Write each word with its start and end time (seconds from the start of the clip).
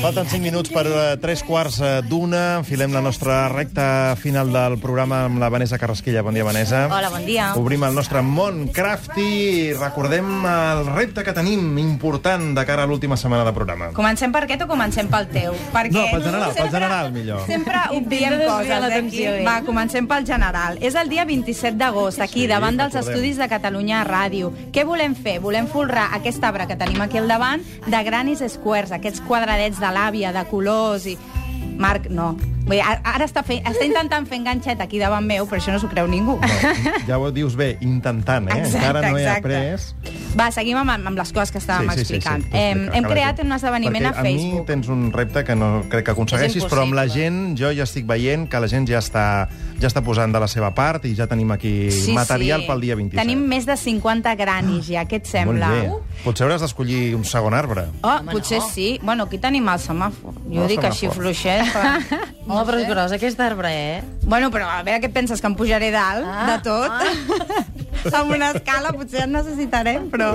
Falten 0.00 0.24
5 0.26 0.40
minuts 0.40 0.70
per 0.72 0.86
eh, 0.88 1.16
tres 1.20 1.42
quarts 1.44 1.76
eh, 1.84 1.88
d'una. 2.08 2.56
Enfilem 2.62 2.94
la 2.96 3.02
nostra 3.04 3.50
recta 3.52 4.14
final 4.16 4.48
del 4.48 4.78
programa 4.80 5.26
amb 5.26 5.36
la 5.42 5.50
Vanessa 5.52 5.76
Carrasquilla. 5.78 6.22
Bon 6.24 6.32
dia, 6.32 6.42
Vanessa. 6.46 6.86
Hola, 6.88 7.10
bon 7.12 7.26
dia. 7.28 7.50
Obrim 7.60 7.84
el 7.84 7.92
nostre 7.94 8.22
món 8.24 8.62
crafty 8.72 9.26
i 9.26 9.74
recordem 9.76 10.30
el 10.48 10.86
repte 10.94 11.20
que 11.26 11.34
tenim 11.36 11.76
important 11.82 12.54
de 12.56 12.64
cara 12.64 12.86
a 12.86 12.88
l'última 12.88 13.18
setmana 13.20 13.44
de 13.44 13.52
programa. 13.52 13.90
Comencem 13.92 14.32
per 14.32 14.46
aquest 14.46 14.64
o 14.64 14.68
comencem 14.70 15.10
pel 15.12 15.28
teu? 15.34 15.58
Perquè 15.74 15.92
No, 15.92 16.06
pel 16.14 16.24
general, 16.24 16.46
pel 16.48 16.56
sempre- 16.62 16.72
general, 16.78 17.12
millor. 17.18 17.44
Sempre 17.50 17.84
obviem 18.00 18.38
coses 18.46 18.48
eh, 18.48 18.72
aquí. 18.72 18.80
l'atenció, 18.86 19.34
ell. 19.36 19.44
Va, 19.50 19.58
comencem 19.68 20.08
pel 20.08 20.24
general. 20.26 20.80
És 20.80 20.96
el 20.96 21.12
dia 21.12 21.26
27 21.28 21.76
d'agost, 21.76 22.24
aquí, 22.24 22.46
Sí, 22.46 22.48
davant 22.54 22.80
dels 22.80 22.94
recordem. 22.96 23.18
estudis 23.20 23.36
de 23.36 23.50
Catalunya 23.52 24.00
Ràdio. 24.08 24.48
Què 24.72 24.86
volem 24.88 25.12
fer? 25.14 25.36
Volem 25.44 25.68
folrar 25.68 26.08
aquest 26.16 26.40
arbre 26.48 26.64
que 26.72 26.80
tenim 26.80 27.04
aquí 27.04 27.20
al 27.20 27.28
davant 27.28 27.60
de 27.86 28.02
granis 28.08 28.40
squares, 28.48 28.96
aquests 28.96 29.20
quadradets 29.28 29.76
de 29.78 29.89
l'àvia, 29.94 30.32
de 30.36 30.44
colors 30.50 31.06
i... 31.10 31.16
Marc, 31.80 32.10
no. 32.12 32.34
Vull 32.66 32.76
dir, 32.76 32.82
ara 32.84 33.00
ara 33.16 33.26
està, 33.28 33.42
fent, 33.44 33.62
està 33.68 33.84
intentant 33.88 34.26
fer 34.28 34.36
enganxet 34.40 34.80
aquí 34.84 35.00
davant 35.00 35.24
meu, 35.24 35.46
però 35.48 35.60
això 35.60 35.72
no 35.72 35.80
s'ho 35.80 35.88
creu 35.92 36.08
ningú. 36.10 36.36
No, 36.40 36.92
ja 37.08 37.18
ho 37.20 37.30
dius 37.34 37.56
bé, 37.56 37.74
intentant, 37.84 38.48
eh? 38.52 38.60
Encara 38.66 39.02
no 39.08 39.16
he 39.16 39.24
après. 39.28 39.78
Va, 40.38 40.46
seguim 40.54 40.78
amb, 40.78 40.92
amb 40.94 41.18
les 41.18 41.32
coses 41.34 41.50
que 41.50 41.58
estàvem 41.58 41.88
explicant. 41.90 42.44
tu 42.46 42.54
Hem, 42.56 42.84
explica, 42.84 42.96
hem 42.96 43.04
la 43.04 43.10
creat 43.10 43.40
un 43.42 43.52
esdeveniment 43.56 44.04
Perquè 44.06 44.20
a 44.20 44.22
Facebook. 44.22 44.52
a 44.54 44.60
mi 44.60 44.66
tens 44.68 44.88
un 44.88 45.00
repte 45.12 45.42
que 45.44 45.56
no 45.58 45.70
crec 45.90 46.04
que 46.06 46.12
aconsegueixis, 46.14 46.64
però 46.70 46.84
amb 46.86 46.94
la 46.94 47.08
gent 47.10 47.56
jo 47.58 47.72
ja 47.74 47.82
estic 47.82 48.06
veient 48.06 48.46
que 48.48 48.60
la 48.62 48.68
gent 48.70 48.86
ja 48.88 49.00
està, 49.02 49.24
ja 49.80 49.88
està 49.90 50.02
posant 50.06 50.30
de 50.32 50.38
la 50.40 50.46
seva 50.48 50.70
part 50.74 51.04
i 51.10 51.14
ja 51.18 51.26
tenim 51.26 51.50
aquí 51.50 51.72
material 52.14 52.62
pel 52.68 52.80
dia 52.86 52.94
27. 52.96 53.18
Tenim 53.20 53.42
més 53.50 53.66
de 53.66 53.76
50 53.76 54.36
granis 54.38 54.86
ja, 54.92 55.02
què 55.04 55.18
et 55.18 55.26
Molt 55.26 55.32
sembla? 55.34 55.68
bé. 55.74 55.90
Potser 56.24 56.46
hauràs 56.46 56.62
d'escollir 56.62 57.14
un 57.18 57.24
segon 57.24 57.54
arbre. 57.54 57.88
Oh, 58.02 58.18
potser 58.30 58.60
sí. 58.70 58.98
Bueno, 59.02 59.24
aquí 59.24 59.38
tenim 59.42 59.66
el 59.68 59.78
semàfor. 59.82 60.34
Jo 60.46 60.62
El 60.62 60.68
dic 60.76 60.84
així 60.84 61.06
semàfor. 61.08 61.22
fluixet. 61.24 61.74
Però... 61.74 62.20
Home, 62.50 62.64
però 62.66 62.78
és 62.82 62.88
gros 62.88 63.12
aquest 63.14 63.38
arbre, 63.40 63.68
eh? 63.70 64.02
Bueno, 64.24 64.50
però 64.50 64.66
a 64.70 64.82
veure 64.82 65.00
què 65.04 65.10
penses, 65.12 65.40
que 65.40 65.46
em 65.46 65.54
pujaré 65.54 65.90
dalt 65.94 66.26
Ah, 66.26 66.46
de 66.50 66.56
tot? 66.66 66.90
amb 68.18 68.30
una 68.32 68.50
escala 68.52 68.92
potser 68.92 69.24
en 69.26 69.32
necessitarem, 69.32 70.08
però 70.10 70.32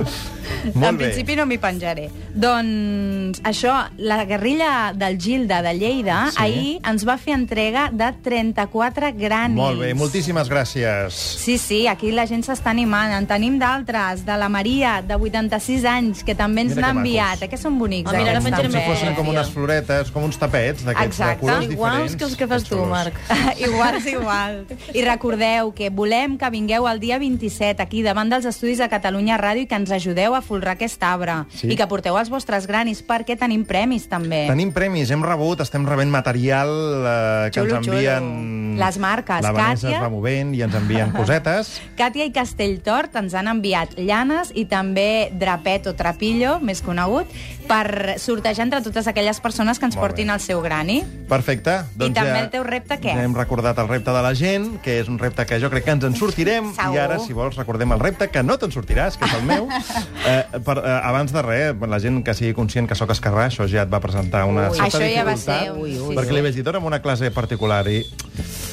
Molt 0.74 0.86
en 0.90 0.96
bé. 0.98 1.04
principi 1.10 1.36
no 1.36 1.46
m'hi 1.46 1.58
penjaré. 1.58 2.08
Doncs 2.36 3.40
això, 3.44 3.72
la 3.98 4.24
guerrilla 4.24 4.92
del 4.94 5.18
Gilda 5.18 5.62
de 5.62 5.72
Lleida 5.74 6.30
Sí. 6.30 6.36
ahir 6.42 6.80
ens 6.86 7.04
va 7.08 7.16
fer 7.18 7.34
entrega 7.34 7.88
de 7.92 8.12
34 8.22 9.12
granis. 9.16 9.56
Molt 9.56 9.80
bé, 9.80 9.94
moltíssimes 9.94 10.48
gràcies. 10.50 11.10
Sí, 11.16 11.56
sí, 11.58 11.86
aquí 11.88 12.12
la 12.12 12.26
gent 12.26 12.44
s'està 12.46 12.70
animant. 12.70 13.12
En 13.16 13.26
tenim 13.26 13.58
d'altres, 13.58 14.24
de 14.26 14.36
la 14.36 14.48
Maria, 14.48 15.02
de 15.02 15.14
86 15.16 15.84
anys, 15.84 16.22
que 16.24 16.34
també 16.34 16.62
ens 16.66 16.76
n'ha 16.76 16.92
que 16.92 16.98
enviat. 16.98 17.42
Eh, 17.42 17.48
que 17.48 17.56
són 17.58 17.78
bonics, 17.78 18.10
Ah, 18.12 18.16
mira, 18.18 18.30
ara 18.30 18.38
aquests 18.40 18.56
Com 18.62 18.72
si 18.72 18.86
fossin 18.86 19.14
com 19.14 19.28
unes 19.28 19.50
floretes, 19.50 20.10
com 20.12 20.24
uns 20.24 20.38
tapets 20.38 20.84
d'aquests 20.84 21.18
de 21.18 21.36
colors 21.40 21.64
Iguals 21.64 21.70
diferents. 21.70 22.16
que 22.16 22.24
els 22.24 22.36
que 22.36 22.46
fas 22.46 22.64
tu. 22.64 22.76
Marc. 22.86 23.14
igual, 23.58 24.00
igual. 24.06 24.66
I 24.94 25.02
recordeu 25.02 25.72
que 25.74 25.90
volem 25.90 26.36
que 26.38 26.50
vingueu 26.50 26.86
el 26.88 27.00
dia 27.00 27.18
27 27.56 27.82
aquí 27.82 28.02
davant 28.04 28.28
dels 28.30 28.44
estudis 28.48 28.78
de 28.78 28.88
Catalunya 28.92 29.38
Ràdio 29.40 29.64
i 29.64 29.68
que 29.68 29.76
ens 29.78 29.90
ajudeu 29.94 30.34
a 30.36 30.42
folrar 30.44 30.76
aquest 30.76 31.02
arbre. 31.02 31.38
Sí. 31.56 31.70
I 31.72 31.76
que 31.78 31.86
porteu 31.88 32.16
els 32.20 32.28
vostres 32.32 32.66
granis 32.68 33.02
perquè 33.06 33.36
tenim 33.38 33.64
premis 33.64 34.06
també. 34.10 34.44
Tenim 34.50 34.72
premis, 34.76 35.10
hem 35.10 35.24
rebut, 35.24 35.62
estem 35.64 35.86
rebent 35.88 36.12
material 36.12 36.68
eh, 36.68 37.50
que 37.52 37.62
Xulo, 37.62 37.80
ens 37.80 37.88
envien... 37.88 38.28
xulo. 38.28 38.64
Les 38.76 38.98
marques, 39.00 39.40
La 39.40 39.54
Vanessa 39.56 39.86
Càtia. 39.86 39.96
es 39.96 40.04
va 40.04 40.10
movent 40.12 40.50
i 40.52 40.60
ens 40.66 40.74
envien 40.76 41.12
cosetes. 41.16 41.78
Càtia 41.96 42.26
i 42.28 42.32
Castelltort 42.34 43.16
ens 43.16 43.32
han 43.32 43.48
enviat 43.48 43.96
llanes 43.96 44.52
i 44.52 44.66
també 44.68 45.30
drapet 45.32 45.88
o 45.88 45.94
trapillo, 45.96 46.58
més 46.60 46.82
conegut, 46.84 47.30
per 47.66 48.16
sortejar 48.22 48.64
entre 48.66 48.80
totes 48.82 49.06
aquelles 49.10 49.40
persones 49.40 49.78
que 49.78 49.86
ens 49.86 49.96
Molt 49.96 50.04
bé. 50.04 50.08
portin 50.08 50.30
el 50.30 50.40
seu 50.40 50.60
grani. 50.62 51.02
Perfecte. 51.28 51.82
Doncs 51.96 52.12
I 52.12 52.14
també 52.14 52.32
ja, 52.38 52.42
el 52.44 52.50
teu 52.50 52.64
repte, 52.64 52.98
què? 53.02 53.14
Ja 53.16 53.24
hem 53.26 53.34
recordat 53.34 53.78
el 53.82 53.88
repte 53.88 54.12
de 54.14 54.22
la 54.22 54.32
gent, 54.38 54.80
que 54.82 55.00
és 55.00 55.08
un 55.08 55.18
repte 55.18 55.44
que 55.46 55.58
jo 55.60 55.70
crec 55.70 55.84
que 55.84 55.90
ens 55.96 56.04
en 56.04 56.16
sortirem. 56.16 56.72
Segur. 56.74 56.94
I 56.94 56.98
ara, 57.02 57.18
si 57.18 57.32
vols, 57.36 57.56
recordem 57.58 57.92
el 57.92 58.00
repte 58.00 58.28
que 58.30 58.42
no 58.42 58.56
te'n 58.58 58.72
sortiràs, 58.74 59.18
que 59.18 59.26
és 59.26 59.34
el 59.34 59.42
meu. 59.48 59.68
eh, 60.26 60.44
per, 60.64 60.78
eh, 60.78 61.00
abans 61.02 61.32
de 61.34 61.42
res, 61.42 61.74
la 61.86 61.98
gent 62.02 62.22
que 62.24 62.34
sigui 62.34 62.54
conscient 62.54 62.88
que 62.88 62.94
sóc 62.98 63.10
esquerrà, 63.10 63.48
això 63.50 63.66
ja 63.70 63.82
et 63.82 63.92
va 63.92 64.00
presentar 64.00 64.44
una 64.46 64.70
Ui. 64.70 64.76
certa 64.78 64.98
Això 64.98 65.10
ja 65.14 65.24
va 65.26 65.36
ser, 65.36 65.72
ui, 65.72 65.98
ui, 65.98 66.14
perquè 66.16 66.30
ui. 66.30 66.36
li 66.38 66.42
vaig 66.46 66.54
dir, 66.54 66.64
"Dona'm 66.64 66.84
una 66.84 67.02
classe 67.02 67.30
particular 67.30 67.86
i... 67.88 68.04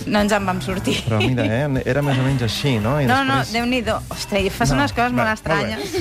No 0.05 0.19
ens 0.19 0.33
en 0.35 0.45
vam 0.45 0.59
sortir. 0.61 0.97
Però 1.07 1.17
mira, 1.21 1.45
eh, 1.45 1.83
era 1.85 2.01
més 2.01 2.17
o 2.19 2.23
menys 2.23 2.41
així, 2.43 2.77
no? 2.79 2.99
I 3.01 3.05
No, 3.05 3.23
no, 3.23 3.37
després... 3.39 3.53
Déu-n'hi-do. 3.53 3.95
Ostres, 4.09 4.51
fas 4.53 4.69
No, 4.69 4.75
unes 4.75 4.91
coses 4.91 5.13
va, 5.13 5.15
molt 5.15 5.27
molt 5.27 5.33
estranyes. 5.39 5.93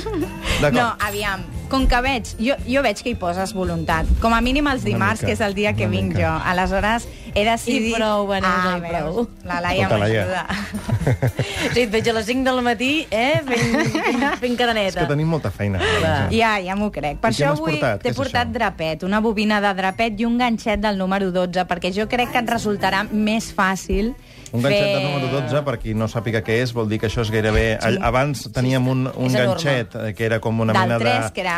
D'acord. 0.61 0.75
No, 0.75 0.89
aviam, 1.07 1.45
com 1.71 1.87
que 1.89 2.01
veig, 2.05 2.35
jo, 2.41 2.57
jo 2.67 2.82
veig 2.83 3.01
que 3.03 3.11
hi 3.11 3.17
poses 3.19 3.53
voluntat. 3.55 4.07
Com 4.21 4.35
a 4.35 4.41
mínim 4.45 4.67
els 4.71 4.85
dimarts, 4.85 5.23
mica, 5.23 5.27
que 5.27 5.33
és 5.39 5.41
el 5.47 5.55
dia 5.55 5.73
que 5.79 5.87
vinc 5.89 6.13
mica. 6.15 6.21
jo. 6.21 6.33
Aleshores, 6.53 7.07
he 7.35 7.45
decidit... 7.47 7.93
I 7.93 7.97
prou, 7.97 8.27
Vanessa, 8.29 8.75
ah, 8.75 8.79
i 8.79 8.91
prou. 8.91 9.27
La 9.49 9.61
Laia 9.65 9.89
Tota, 9.89 9.99
Laia. 10.03 10.27
m'ajuda. 10.27 10.93
Sí, 11.73 11.81
et 11.87 11.91
veig 11.93 12.09
a 12.11 12.13
les 12.19 12.27
5 12.27 12.45
del 12.45 12.61
matí, 12.67 12.91
eh, 13.11 13.41
fent, 13.47 13.77
fent, 13.95 14.27
fent 14.43 14.53
És 14.53 14.59
cadeneta. 14.59 15.01
que 15.01 15.07
tenim 15.15 15.29
molta 15.31 15.51
feina. 15.55 15.79
Clar. 15.83 16.29
Ja, 16.35 16.57
ja 16.63 16.77
m'ho 16.79 16.91
crec. 16.95 17.19
Per 17.23 17.31
I 17.33 17.35
això 17.35 17.53
avui 17.55 17.79
portat? 17.79 18.03
T'he 18.03 18.13
portat 18.15 18.47
això? 18.49 18.53
drapet, 18.59 19.03
una 19.09 19.21
bobina 19.25 19.61
de 19.65 19.73
drapet 19.79 20.21
i 20.21 20.27
un 20.29 20.37
ganxet 20.39 20.81
del 20.83 20.99
número 20.99 21.31
12, 21.33 21.65
perquè 21.71 21.93
jo 21.95 22.07
crec 22.11 22.33
que 22.35 22.43
et 22.43 22.51
resultarà 22.51 23.05
més 23.11 23.53
fàcil 23.55 24.13
Un 24.53 24.61
ganxet 24.61 24.83
fer... 24.85 24.99
de 24.99 25.05
número 25.07 25.31
12, 25.41 25.63
per 25.65 25.79
qui 25.81 25.95
no 25.95 26.09
sàpiga 26.13 26.43
què 26.45 26.59
és, 26.63 26.75
vol 26.77 26.89
dir 26.91 26.99
que 27.01 27.09
això 27.09 27.23
és 27.25 27.31
gairebé... 27.33 27.79
Sí. 27.81 27.97
Abans 28.03 28.49
teníem 28.53 28.87
un, 28.89 29.07
un 29.17 29.33
ganxet 29.33 29.95
eh, 29.97 30.13
que 30.15 30.27
era 30.29 30.41
com 30.45 30.61
una 30.61 30.73
Del 30.77 30.83
mena 30.83 30.99
3, 30.99 31.25
de... 31.25 31.33
que 31.33 31.41
era 31.41 31.57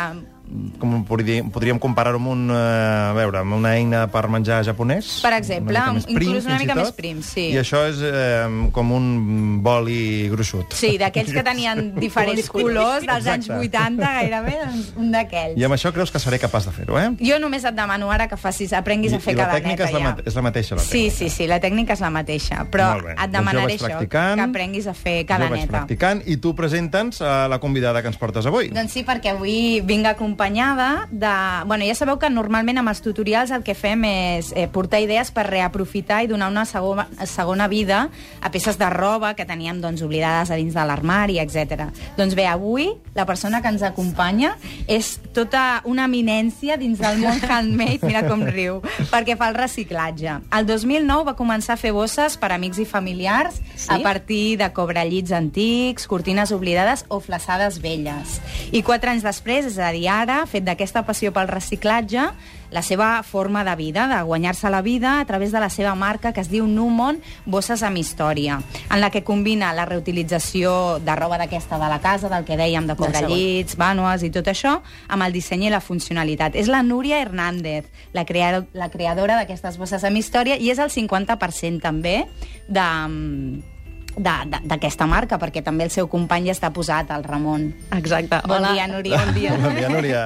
com 0.79 1.03
podríem, 1.07 1.49
podríem 1.49 1.79
comparar-ho 1.81 2.19
amb, 2.19 2.27
un, 2.29 2.43
eh, 2.53 3.09
a 3.09 3.13
veure, 3.17 3.39
amb 3.41 3.55
una 3.57 3.73
eina 3.75 4.05
per 4.11 4.27
menjar 4.29 4.61
japonès. 4.63 5.21
Per 5.23 5.33
exemple, 5.33 5.73
una 5.73 6.01
prim, 6.05 6.15
inclús 6.15 6.45
una 6.45 6.59
mica 6.59 6.73
tot. 6.75 6.83
més 6.83 6.91
prim, 6.95 7.21
sí. 7.25 7.47
I 7.53 7.57
això 7.61 7.81
és 7.89 7.97
eh, 8.05 8.69
com 8.71 8.91
un 8.95 9.61
boli 9.65 10.29
gruixut. 10.29 10.73
Sí, 10.77 10.97
d'aquells 11.01 11.33
que 11.33 11.43
tenien 11.43 11.93
diferents 12.05 12.49
colors 12.49 13.05
dels 13.05 13.25
anys 13.27 13.49
Exacte. 13.49 13.67
80, 13.69 14.13
gairebé, 14.19 14.55
doncs 14.65 14.91
un 15.01 15.11
d'aquells. 15.15 15.57
I 15.59 15.65
amb 15.67 15.77
això 15.77 15.91
creus 15.95 16.11
que 16.13 16.21
seré 16.21 16.39
capaç 16.39 16.69
de 16.69 16.75
fer-ho, 16.75 16.99
eh? 16.99 17.09
Jo 17.25 17.39
només 17.41 17.65
et 17.65 17.75
demano 17.75 18.11
ara 18.13 18.27
que 18.31 18.37
facis, 18.37 18.73
aprenguis 18.77 19.13
I, 19.13 19.19
a 19.19 19.19
fer 19.23 19.33
i 19.33 19.39
la 19.39 19.49
tècnica 19.51 19.87
és 19.89 19.95
la, 19.95 19.99
ja. 20.05 20.15
és 20.25 20.35
la 20.37 20.45
mateixa, 20.45 20.75
la 20.77 20.81
Sí, 20.85 21.07
tècnica. 21.07 21.17
sí, 21.17 21.29
sí, 21.29 21.47
la 21.49 21.59
tècnica 21.63 21.93
és 21.97 22.03
la 22.05 22.11
mateixa, 22.13 22.61
però 22.71 22.91
et 22.99 23.05
Doncs 23.05 23.25
jo 23.25 23.31
demanaré 23.37 23.77
vaig 23.77 23.81
això, 23.81 24.07
que 24.09 24.25
aprenguis 24.45 24.87
a 24.87 24.93
fer 24.93 25.17
Jo 25.25 25.37
vaig 25.49 25.67
practicant 25.67 26.21
i 26.25 26.37
tu 26.37 26.53
presenta'ns 26.55 27.21
a 27.21 27.47
la 27.51 27.59
convidada 27.59 28.01
que 28.01 28.07
ens 28.13 28.17
portes 28.17 28.45
avui. 28.45 28.69
Doncs 28.75 28.91
sí, 28.93 29.03
perquè 29.07 29.33
avui 29.33 29.81
vinc 29.81 30.05
acompanyada 30.35 31.07
de... 31.11 31.65
Bueno, 31.65 31.85
ja 31.85 31.95
sabeu 31.95 32.19
que 32.19 32.29
normalment 32.29 32.81
amb 32.81 32.91
els 32.91 32.99
tutorials 33.01 33.51
el 33.55 33.63
que 33.63 33.73
fem 33.75 34.03
és 34.03 34.51
eh, 34.55 34.67
portar 34.67 34.99
idees 34.99 35.31
per 35.31 35.45
reaprofitar 35.47 36.23
i 36.23 36.27
donar 36.27 36.49
una 36.51 36.65
segona, 36.67 37.07
segona 37.25 37.69
vida 37.71 38.09
a 38.41 38.51
peces 38.51 38.77
de 38.77 38.89
roba 38.91 39.33
que 39.35 39.45
teníem 39.47 39.79
doncs, 39.81 40.03
oblidades 40.03 40.51
a 40.51 40.57
dins 40.59 40.75
de 40.75 40.83
l'armari, 40.83 41.39
etc. 41.39 41.87
Doncs 42.17 42.35
bé, 42.35 42.47
avui 42.51 42.91
la 43.15 43.25
persona 43.25 43.61
que 43.63 43.71
ens 43.71 43.85
acompanya 43.87 44.57
és 44.91 45.15
tota 45.33 45.81
una 45.87 46.05
eminència 46.09 46.75
dins 46.77 46.99
del 46.99 47.21
món 47.23 47.39
handmade, 47.47 48.03
mira 48.03 48.25
com 48.27 48.43
riu, 48.43 48.81
perquè 49.13 49.37
fa 49.39 49.49
el 49.53 49.55
reciclatge. 49.55 50.41
El 50.51 50.67
2009 50.67 51.31
va 51.31 51.37
començar 51.39 51.77
a 51.77 51.81
fer 51.81 51.93
bosses 51.95 52.35
per 52.37 52.51
amics 52.51 52.83
i 52.83 52.85
familiars 52.85 53.61
Sí? 53.75 53.89
a 53.91 53.99
partir 54.03 54.57
de 54.57 54.71
cobrellits 54.73 55.31
antics, 55.35 56.07
cortines 56.07 56.51
oblidades 56.55 57.05
o 57.07 57.19
flaçades 57.19 57.79
velles. 57.83 58.39
I 58.71 58.81
quatre 58.83 59.11
anys 59.11 59.25
després, 59.25 59.67
és 59.67 59.79
a 59.79 59.91
dir, 59.95 60.07
ara, 60.25 60.41
ha 60.43 60.49
fet 60.49 60.65
d'aquesta 60.67 61.05
passió 61.07 61.31
pel 61.35 61.47
reciclatge 61.47 62.25
la 62.73 62.81
seva 62.83 63.21
forma 63.23 63.61
de 63.63 63.75
vida, 63.79 64.07
de 64.09 64.17
guanyar-se 64.25 64.67
la 64.73 64.81
vida 64.81 65.19
a 65.21 65.25
través 65.29 65.53
de 65.53 65.59
la 65.61 65.69
seva 65.69 65.93
marca 65.95 66.33
que 66.33 66.41
es 66.41 66.49
diu 66.51 66.65
Numon 66.67 67.21
Bosses 67.45 67.83
amb 67.85 68.01
Història, 68.01 68.57
en 68.89 68.99
la 68.99 69.11
que 69.13 69.23
combina 69.23 69.69
la 69.77 69.85
reutilització 69.87 70.97
de 70.99 71.15
roba 71.15 71.37
d'aquesta 71.39 71.77
de 71.79 71.89
la 71.93 72.01
casa, 72.03 72.27
del 72.29 72.43
que 72.43 72.57
dèiem, 72.59 72.87
de 72.89 72.97
cobrellits, 72.99 73.77
vànues 73.79 74.25
i 74.27 74.31
tot 74.33 74.49
això, 74.51 74.79
amb 75.07 75.23
el 75.23 75.31
disseny 75.37 75.67
i 75.69 75.71
la 75.71 75.79
funcionalitat. 75.79 76.55
És 76.57 76.67
la 76.67 76.81
Núria 76.83 77.21
Hernández, 77.21 77.85
la, 78.13 78.25
crea 78.25 78.65
la 78.73 78.89
creadora 78.89 79.37
d'aquestes 79.39 79.77
bosses 79.77 80.03
amb 80.03 80.17
història, 80.17 80.57
i 80.57 80.73
és 80.73 80.81
el 80.81 80.89
50% 80.91 81.81
també 81.85 82.25
de 82.67 82.81
de- 82.85 83.74
d'aquesta 84.17 85.05
marca, 85.07 85.37
perquè 85.41 85.61
també 85.63 85.85
el 85.85 85.91
seu 85.91 86.07
company 86.07 86.47
ja 86.49 86.55
està 86.55 86.71
posat, 86.73 87.09
el 87.11 87.23
Ramon. 87.23 87.67
Exacte. 87.97 88.39
Bon 88.47 88.57
Hola. 88.57 88.73
dia, 88.73 88.87
Núria. 88.87 89.19
Bon 89.25 89.33
dia. 89.35 89.55
Bon 89.59 89.75
dia, 89.75 89.89
Núria. 89.89 90.21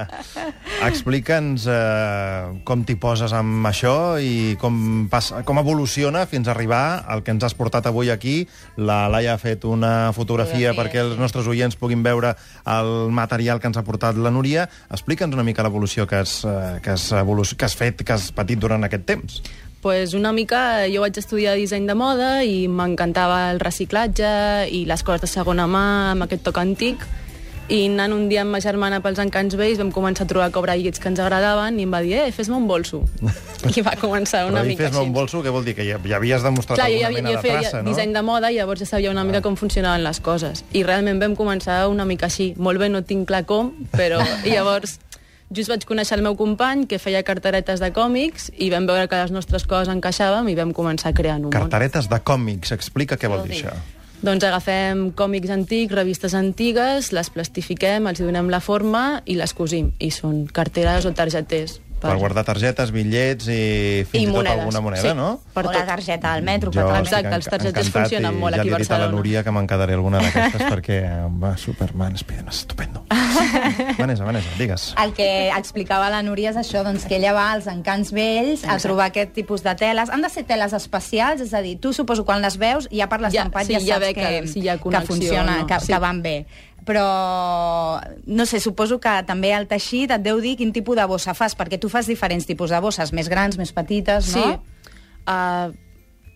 Explica'ns 0.85 1.65
eh, 1.67 2.61
com 2.63 2.83
t'hi 2.87 2.95
poses 3.01 3.33
amb 3.35 3.65
això 3.67 3.93
i 4.23 4.55
com, 4.61 5.07
passa, 5.11 5.41
com 5.47 5.59
evoluciona 5.61 6.25
fins 6.29 6.47
a 6.47 6.53
arribar 6.55 7.03
al 7.09 7.23
que 7.25 7.33
ens 7.35 7.43
has 7.43 7.55
portat 7.57 7.89
avui 7.89 8.11
aquí. 8.13 8.47
La 8.77 9.07
Laia 9.11 9.33
ha 9.35 9.41
fet 9.41 9.65
una 9.65 10.11
fotografia 10.13 10.29
Fotografia, 10.29 10.71
perquè 10.77 10.99
els 11.01 11.15
sí. 11.15 11.19
nostres 11.19 11.47
oients 11.49 11.75
puguin 11.79 12.03
veure 12.05 12.35
el 12.69 13.09
material 13.11 13.59
que 13.59 13.67
ens 13.67 13.79
ha 13.79 13.83
portat 13.83 14.15
la 14.21 14.29
Núria. 14.31 14.67
Explica'ns 14.93 15.33
una 15.33 15.43
mica 15.43 15.63
l'evolució 15.65 16.05
que, 16.07 16.21
has, 16.21 16.43
eh, 16.45 16.77
que, 16.85 16.91
has 16.93 17.09
evolu- 17.17 17.47
que 17.57 17.65
has 17.65 17.75
fet, 17.75 18.03
que 18.05 18.13
has 18.13 18.29
patit 18.31 18.59
durant 18.61 18.85
aquest 18.85 19.07
temps. 19.09 19.41
Pues 19.81 20.13
una 20.13 20.33
mica, 20.35 20.87
jo 20.91 20.99
vaig 21.05 21.15
estudiar 21.17 21.55
disseny 21.55 21.87
de 21.87 21.95
moda 21.95 22.43
i 22.43 22.67
m'encantava 22.67 23.45
el 23.53 23.61
reciclatge 23.63 24.67
i 24.75 24.83
les 24.89 25.05
coses 25.07 25.23
de 25.23 25.31
segona 25.31 25.69
mà 25.71 25.85
amb 26.11 26.27
aquest 26.27 26.43
toc 26.43 26.59
antic 26.59 27.05
i 27.69 27.83
anant 27.85 28.15
un 28.15 28.23
dia 28.31 28.41
amb 28.41 28.55
ma 28.55 28.59
germana 28.63 28.97
pels 29.05 29.19
encants 29.21 29.53
vells 29.57 29.77
vam 29.77 29.91
començar 29.93 30.25
a 30.25 30.29
trobar 30.29 30.49
cobrallits 30.51 30.99
que 30.99 31.07
ens 31.11 31.19
agradaven 31.21 31.77
i 31.79 31.85
em 31.85 31.91
va 31.93 32.01
dir, 32.01 32.15
eh, 32.17 32.31
fes-me 32.33 32.57
un 32.57 32.65
bolso. 32.67 33.03
I 33.77 33.83
va 33.85 33.93
començar 33.99 34.47
una 34.49 34.63
Però 34.63 34.67
mica 34.71 34.87
fes-me 34.87 35.03
un 35.05 35.13
bolso, 35.13 35.43
què 35.45 35.53
vol 35.53 35.67
dir? 35.67 35.75
Que 35.77 35.85
ja, 35.85 35.99
ja 36.01 36.17
havies 36.17 36.43
demostrat 36.43 36.79
Clar, 36.79 36.87
alguna 36.89 37.05
ja, 37.05 37.13
mena 37.13 37.35
de 37.35 37.43
traça, 37.45 37.83
no? 37.83 37.91
disseny 37.91 38.15
de 38.15 38.23
moda 38.25 38.49
i 38.49 38.57
llavors 38.57 38.81
ja 38.81 38.89
sabia 38.89 39.11
una 39.13 39.23
mica 39.27 39.43
com 39.45 39.55
funcionaven 39.59 40.03
les 40.03 40.19
coses. 40.19 40.65
I 40.73 40.81
realment 40.87 41.21
vam 41.21 41.37
començar 41.37 41.83
una 41.93 42.09
mica 42.09 42.25
així. 42.27 42.55
Molt 42.57 42.81
bé, 42.81 42.89
no 42.89 43.03
tinc 43.05 43.29
clar 43.29 43.45
com, 43.45 43.71
però... 43.93 44.23
I 44.43 44.49
llavors 44.57 44.97
just 45.49 45.69
vaig 45.71 45.85
conèixer 45.89 46.17
el 46.17 46.25
meu 46.25 46.35
company 46.39 46.85
que 46.89 46.99
feia 47.01 47.21
cartaretes 47.25 47.81
de 47.81 47.91
còmics 47.95 48.49
i 48.57 48.69
vam 48.73 48.85
veure 48.89 49.07
que 49.09 49.21
les 49.21 49.33
nostres 49.33 49.65
coses 49.69 49.89
encaixàvem 49.91 50.49
i 50.51 50.57
vam 50.57 50.73
començar 50.77 51.11
a 51.11 51.17
crear 51.17 51.39
un 51.39 51.47
món. 51.47 51.55
Cartaretes 51.55 52.09
de 52.09 52.19
còmics, 52.21 52.73
explica 52.75 53.17
què 53.17 53.31
vol 53.31 53.45
dir 53.47 53.57
això. 53.57 53.73
Doncs 54.19 54.43
agafem 54.43 55.05
còmics 55.15 55.51
antics, 55.55 55.95
revistes 55.95 56.33
antigues, 56.35 57.13
les 57.15 57.29
plastifiquem, 57.31 58.07
els 58.11 58.19
donem 58.19 58.49
la 58.51 58.59
forma 58.59 59.21
i 59.25 59.37
les 59.39 59.53
cosim. 59.55 59.93
I 59.99 60.11
són 60.11 60.43
carteres 60.51 61.07
o 61.07 61.13
targeters. 61.15 61.79
Per 62.07 62.15
guardar 62.17 62.45
targetes, 62.45 62.91
bitllets 62.91 63.47
i 63.47 64.05
fins 64.09 64.23
I 64.23 64.23
i, 64.23 64.25
tot 64.27 64.35
monedes. 64.37 64.59
alguna 64.59 64.81
moneda, 64.81 65.01
Sí. 65.01 65.13
no? 65.17 65.39
Per 65.53 65.65
o 65.67 65.71
la 65.71 65.85
targeta 65.85 66.33
del 66.35 66.43
metro. 66.43 66.71
Jo 66.71 66.85
que 66.85 66.91
la- 66.91 66.99
Exacte, 66.99 67.35
els 67.35 67.45
targetes 67.49 67.89
funcionen 67.89 68.39
molt 68.39 68.55
ja 68.55 68.61
aquí 68.61 68.69
li 68.69 68.73
a 68.73 68.77
he 68.77 68.79
dit 68.79 68.89
a 68.91 68.93
la 68.93 68.99
Barcelona. 69.05 69.17
Núria 69.17 69.43
que 69.43 69.51
me'n 69.51 69.67
quedaré 69.67 69.93
alguna 69.93 70.19
d'aquestes 70.19 70.61
perquè 70.71 70.99
va, 71.41 71.57
Superman, 71.57 72.17
Spiderman, 72.17 72.53
estupendo. 72.53 73.03
Vanessa, 73.97 74.23
Vanessa, 74.23 74.47
digues. 74.57 74.93
El 75.01 75.13
que 75.13 75.49
explicava 75.57 76.09
la 76.09 76.21
Núria 76.23 76.51
és 76.51 76.57
això, 76.57 76.83
doncs, 76.83 77.05
que 77.05 77.17
ella 77.17 77.33
va 77.33 77.51
als 77.51 77.67
encants 77.67 78.11
vells 78.15 78.63
a 78.65 78.77
trobar 78.81 79.09
aquest 79.11 79.33
tipus 79.33 79.63
de 79.63 79.75
teles. 79.75 80.09
Han 80.09 80.21
de 80.21 80.29
ser 80.29 80.43
teles 80.49 80.73
especials, 80.73 81.41
és 81.41 81.53
a 81.53 81.61
dir, 81.61 81.77
tu 81.79 81.93
suposo 81.93 82.25
quan 82.25 82.41
les 82.41 82.57
veus, 82.57 82.87
ja 82.91 83.07
per 83.09 83.19
l'estampat 83.21 83.67
Ja, 83.67 83.73
ja, 83.73 83.79
sí, 83.79 83.87
ja 83.87 83.93
saps 83.95 84.05
ve 84.07 84.13
que, 84.13 84.21
que 84.41 84.47
si 84.47 84.59
hi 84.61 84.69
ha 84.69 84.77
que 84.77 84.83
connexió 84.83 85.07
funciona, 85.15 85.57
o 85.57 85.59
no. 85.61 85.67
que, 85.67 85.79
Sí. 85.79 85.87
que 85.93 85.99
van 85.99 86.21
bé. 86.21 86.45
Però, 86.85 87.99
no 88.25 88.45
sé, 88.45 88.59
suposo 88.59 88.99
que 88.99 89.11
també 89.27 89.51
el 89.53 89.67
teixit 89.67 90.11
et 90.15 90.21
deu 90.23 90.39
dir 90.41 90.55
quin 90.57 90.71
tipus 90.73 90.95
de 90.97 91.05
bossa 91.05 91.33
fas, 91.37 91.55
perquè 91.57 91.79
tu 91.79 91.89
fas 91.89 92.07
diferents 92.07 92.45
tipus 92.47 92.69
de 92.71 92.79
bosses, 92.81 93.11
més 93.13 93.29
grans, 93.29 93.57
més 93.57 93.71
petites, 93.75 94.25
Sí. 94.33 94.39
no? 94.39 94.63
Uh, 95.29 95.73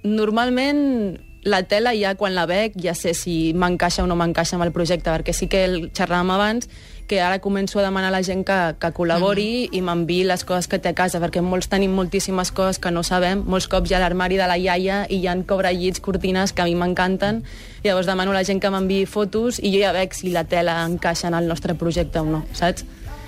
normalment 0.04 1.20
la 1.44 1.64
tela 1.64 1.92
ja 1.96 2.16
quan 2.16 2.36
la 2.36 2.46
veig 2.48 2.76
ja 2.80 2.96
sé 2.96 3.14
si 3.14 3.54
m'encaixa 3.54 4.04
o 4.04 4.08
no 4.08 4.16
m'encaixa 4.16 4.56
amb 4.56 4.66
el 4.66 4.72
projecte, 4.72 5.12
perquè 5.12 5.34
sí 5.36 5.48
que 5.52 5.66
el 5.66 5.78
xerràvem 5.92 6.32
abans 6.32 6.70
que 7.08 7.20
ara 7.22 7.40
començo 7.44 7.80
a 7.80 7.84
demanar 7.84 8.08
a 8.08 8.16
la 8.16 8.22
gent 8.24 8.46
que, 8.48 8.60
que 8.80 8.92
col·labori 8.96 9.68
mm 9.68 9.76
i 9.76 9.82
m'enviï 9.82 10.24
les 10.28 10.44
coses 10.48 10.68
que 10.70 10.80
té 10.80 10.92
a 10.92 10.96
casa, 10.96 11.20
perquè 11.20 11.42
molts 11.44 11.68
tenim 11.68 11.92
moltíssimes 11.96 12.52
coses 12.56 12.80
que 12.80 12.92
no 12.92 13.04
sabem, 13.04 13.44
molts 13.46 13.68
cops 13.68 13.92
hi 13.92 13.96
ha 13.98 14.00
l'armari 14.00 14.38
de 14.40 14.48
la 14.48 14.58
iaia 14.58 15.04
i 15.10 15.20
hi 15.20 15.28
ha 15.28 15.36
cobrellits, 15.48 16.00
cortines 16.00 16.54
que 16.54 16.62
a 16.62 16.66
mi 16.66 16.76
m'encanten, 16.76 17.44
llavors 17.84 18.08
demano 18.08 18.32
a 18.32 18.40
la 18.40 18.44
gent 18.48 18.62
que 18.62 18.72
m'enviï 18.72 19.06
fotos 19.10 19.60
i 19.60 19.74
jo 19.74 19.82
ja 19.82 19.92
veig 19.96 20.14
si 20.14 20.32
la 20.32 20.46
tela 20.46 20.80
encaixa 20.86 21.28
en 21.28 21.36
el 21.40 21.48
nostre 21.48 21.76
projecte 21.76 22.20
o 22.20 22.26
no, 22.26 22.46
saps? 22.54 22.86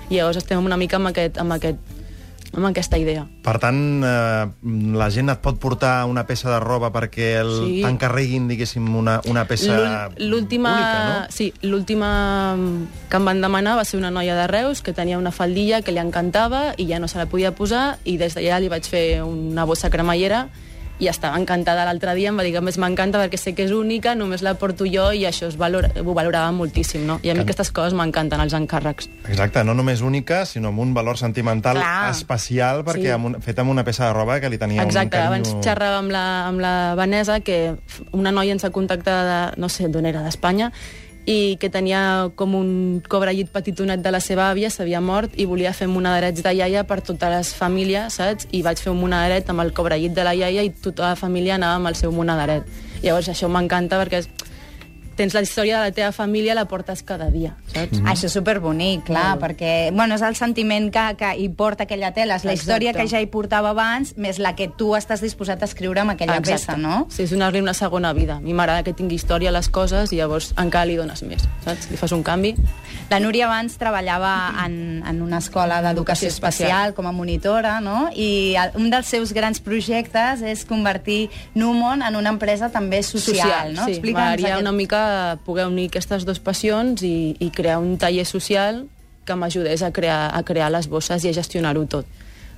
I 0.08 0.20
llavors 0.20 0.38
estem 0.38 0.64
una 0.64 0.78
mica 0.78 0.96
amb, 0.96 1.10
aquest, 1.10 1.38
amb, 1.42 1.56
aquest, 1.58 1.95
amb 2.54 2.66
aquesta 2.66 2.98
idea. 2.98 3.26
Per 3.42 3.58
tant, 3.58 4.02
eh, 4.04 4.46
la 4.96 5.08
gent 5.10 5.30
et 5.32 5.40
pot 5.42 5.58
portar 5.58 6.04
una 6.06 6.26
peça 6.26 6.50
de 6.50 6.60
roba 6.60 6.92
perquè 6.92 7.40
el, 7.40 7.50
Sí. 7.66 7.82
t'encarreguin, 7.82 8.48
diguéssim, 8.48 8.86
una, 8.94 9.20
una 9.26 9.46
peça 9.46 10.08
única, 10.70 10.98
no? 11.08 11.26
Sí, 11.30 11.52
l'última 11.62 12.56
que 13.10 13.16
em 13.16 13.24
van 13.24 13.40
demanar 13.40 13.76
va 13.76 13.84
ser 13.84 13.98
una 13.98 14.10
noia 14.10 14.34
de 14.36 14.46
Reus 14.46 14.82
que 14.82 14.92
tenia 14.92 15.18
una 15.18 15.32
faldilla 15.32 15.82
que 15.82 15.92
li 15.92 15.98
encantava 16.02 16.74
i 16.76 16.86
ja 16.88 16.98
no 16.98 17.08
se 17.08 17.18
la 17.18 17.26
podia 17.26 17.52
posar 17.54 17.98
i 18.04 18.16
des 18.18 18.34
d'allà 18.36 18.60
li 18.60 18.68
vaig 18.68 18.84
fer 18.84 19.22
una 19.22 19.64
bossa 19.64 19.90
cremallera 19.90 20.48
i 20.98 21.08
estava 21.08 21.36
encantada 21.36 21.84
l'altre 21.84 22.14
dia, 22.16 22.30
em 22.30 22.38
va 22.38 22.42
dir 22.46 22.52
que 22.54 22.60
més 22.64 22.78
m'encanta 22.80 23.18
perquè 23.20 23.36
sé 23.36 23.52
que 23.54 23.64
és 23.66 23.72
única, 23.72 24.14
només 24.16 24.40
la 24.42 24.54
porto 24.56 24.86
jo 24.88 25.10
i 25.12 25.26
això 25.28 25.46
es 25.50 25.56
valora, 25.60 25.90
ho 26.00 26.14
valorava 26.16 26.50
moltíssim, 26.56 27.04
no? 27.06 27.18
I 27.22 27.30
a 27.30 27.34
mi 27.34 27.40
Que- 27.40 27.50
aquestes 27.50 27.70
coses 27.70 27.92
m'encanten, 27.92 28.40
els 28.40 28.54
encàrrecs. 28.56 29.10
Exacte, 29.28 29.62
no 29.64 29.74
només 29.74 30.00
única, 30.00 30.46
sinó 30.46 30.68
amb 30.68 30.78
un 30.80 30.94
valor 30.94 31.18
sentimental 31.18 31.76
Clar. 31.76 32.10
especial, 32.10 32.82
perquè 32.84 33.02
Sí. 33.10 33.10
amb 33.10 33.26
un, 33.26 33.40
fet 33.42 33.58
amb 33.58 33.70
una 33.70 33.84
peça 33.84 34.06
de 34.06 34.12
roba 34.14 34.40
que 34.40 34.48
li 34.48 34.58
tenia 34.58 34.82
Exacte, 34.82 35.16
un 35.18 35.22
carinyo... 35.22 35.50
abans 35.50 35.64
xerrava 35.64 35.98
amb 35.98 36.10
la, 36.10 36.24
amb 36.48 36.60
la 36.60 36.94
Vanessa 36.96 37.40
que 37.40 37.74
una 38.12 38.32
noia 38.32 38.52
ens 38.52 38.64
ha 38.64 38.70
contactat, 38.70 39.52
de, 39.54 39.60
no 39.60 39.68
sé 39.68 39.88
d'on 39.88 40.06
era, 40.06 40.22
d'Espanya, 40.22 40.72
i 41.26 41.56
que 41.58 41.68
tenia 41.68 42.30
com 42.38 42.54
un 42.54 43.02
cobrellit 43.08 43.50
petitonet 43.50 44.00
de 44.00 44.10
la 44.14 44.20
seva 44.22 44.46
àvia, 44.52 44.70
s'havia 44.70 45.00
mort, 45.02 45.32
i 45.36 45.44
volia 45.44 45.72
fer 45.74 45.88
monaderets 45.90 46.42
de 46.42 46.52
iaia 46.54 46.84
per 46.86 47.00
totes 47.02 47.30
les 47.32 47.52
famílies, 47.54 48.14
saps? 48.14 48.46
I 48.54 48.62
vaig 48.62 48.78
fer 48.78 48.92
un 48.92 49.00
monaderet 49.02 49.50
amb 49.50 49.60
el 49.60 49.74
cobrellit 49.74 50.14
de 50.14 50.24
la 50.24 50.34
iaia 50.38 50.62
i 50.62 50.70
tota 50.70 51.10
la 51.10 51.16
família 51.18 51.56
anava 51.58 51.80
amb 51.80 51.90
el 51.90 51.98
seu 51.98 52.12
monaderet. 52.14 52.62
Llavors 53.02 53.28
això 53.28 53.50
m'encanta 53.50 53.98
perquè 53.98 54.22
és- 54.22 54.28
tens 55.16 55.34
la 55.34 55.40
història 55.42 55.78
de 55.80 55.88
la 55.88 55.92
teva 55.96 56.12
família, 56.12 56.54
la 56.54 56.66
portes 56.68 57.02
cada 57.02 57.30
dia, 57.30 57.54
saps? 57.72 58.00
Mm. 58.00 58.06
Això 58.12 58.26
és 58.28 58.32
superbonic, 58.36 59.04
clar, 59.08 59.38
perquè 59.40 59.90
bueno, 59.92 60.14
és 60.14 60.22
el 60.22 60.36
sentiment 60.36 60.90
que, 60.92 61.06
que 61.18 61.30
hi 61.40 61.48
porta 61.48 61.84
aquella 61.84 62.12
tela, 62.12 62.36
és 62.36 62.44
la 62.44 62.52
Exacte. 62.52 62.70
història 62.70 62.92
que 62.94 63.06
ja 63.08 63.20
hi 63.20 63.26
portava 63.26 63.70
abans, 63.70 64.14
més 64.16 64.38
la 64.38 64.54
que 64.56 64.68
tu 64.68 64.94
estàs 64.96 65.20
disposat 65.24 65.62
a 65.62 65.66
escriure 65.66 66.00
amb 66.00 66.12
aquella 66.14 66.40
peça, 66.42 66.76
no? 66.76 67.06
Sí, 67.10 67.22
és 67.24 67.30
donar-li 67.32 67.60
una 67.64 67.74
segona 67.74 68.12
vida. 68.12 68.36
A 68.36 68.40
mi 68.40 68.52
m'agrada 68.52 68.82
que 68.84 68.92
tingui 68.92 69.16
història 69.16 69.48
a 69.48 69.52
les 69.56 69.68
coses 69.68 70.12
i 70.12 70.16
llavors 70.20 70.52
encara 70.56 70.84
li 70.86 70.96
dones 70.96 71.22
més, 71.22 71.46
saps? 71.64 71.88
Li 71.90 71.96
fas 71.96 72.12
un 72.12 72.22
canvi. 72.22 72.54
La 73.10 73.20
Núria 73.20 73.46
abans 73.46 73.76
treballava 73.78 74.52
en, 74.64 75.02
en 75.06 75.22
una 75.22 75.38
escola 75.38 75.80
d'educació 75.82 76.26
Educació 76.26 76.28
especial 76.28 76.92
com 76.94 77.06
a 77.06 77.12
monitora, 77.12 77.80
no? 77.80 78.10
I 78.14 78.54
el- 78.58 78.72
un 78.76 78.90
dels 78.90 79.06
seus 79.06 79.32
grans 79.32 79.60
projectes 79.60 80.42
és 80.42 80.64
convertir 80.66 81.30
Numon 81.54 82.02
en 82.02 82.16
una 82.16 82.30
empresa 82.30 82.68
també 82.70 83.02
social, 83.02 83.72
no? 83.74 83.86
sí. 83.86 84.00
M'agradaria 84.02 84.54
aquest- 84.56 84.60
una 84.60 84.72
mica 84.72 85.05
poder 85.46 85.66
unir 85.70 85.88
aquestes 85.90 86.26
dues 86.26 86.40
passions 86.42 87.02
i, 87.06 87.36
i 87.40 87.50
crear 87.54 87.78
un 87.82 87.96
taller 88.00 88.26
social 88.28 88.84
que 89.26 89.34
m'ajudés 89.34 89.82
a 89.82 89.90
crear, 89.92 90.30
a 90.32 90.42
crear 90.46 90.70
les 90.70 90.88
bosses 90.88 91.24
i 91.24 91.32
a 91.32 91.36
gestionar-ho 91.36 91.84
tot. 91.90 92.06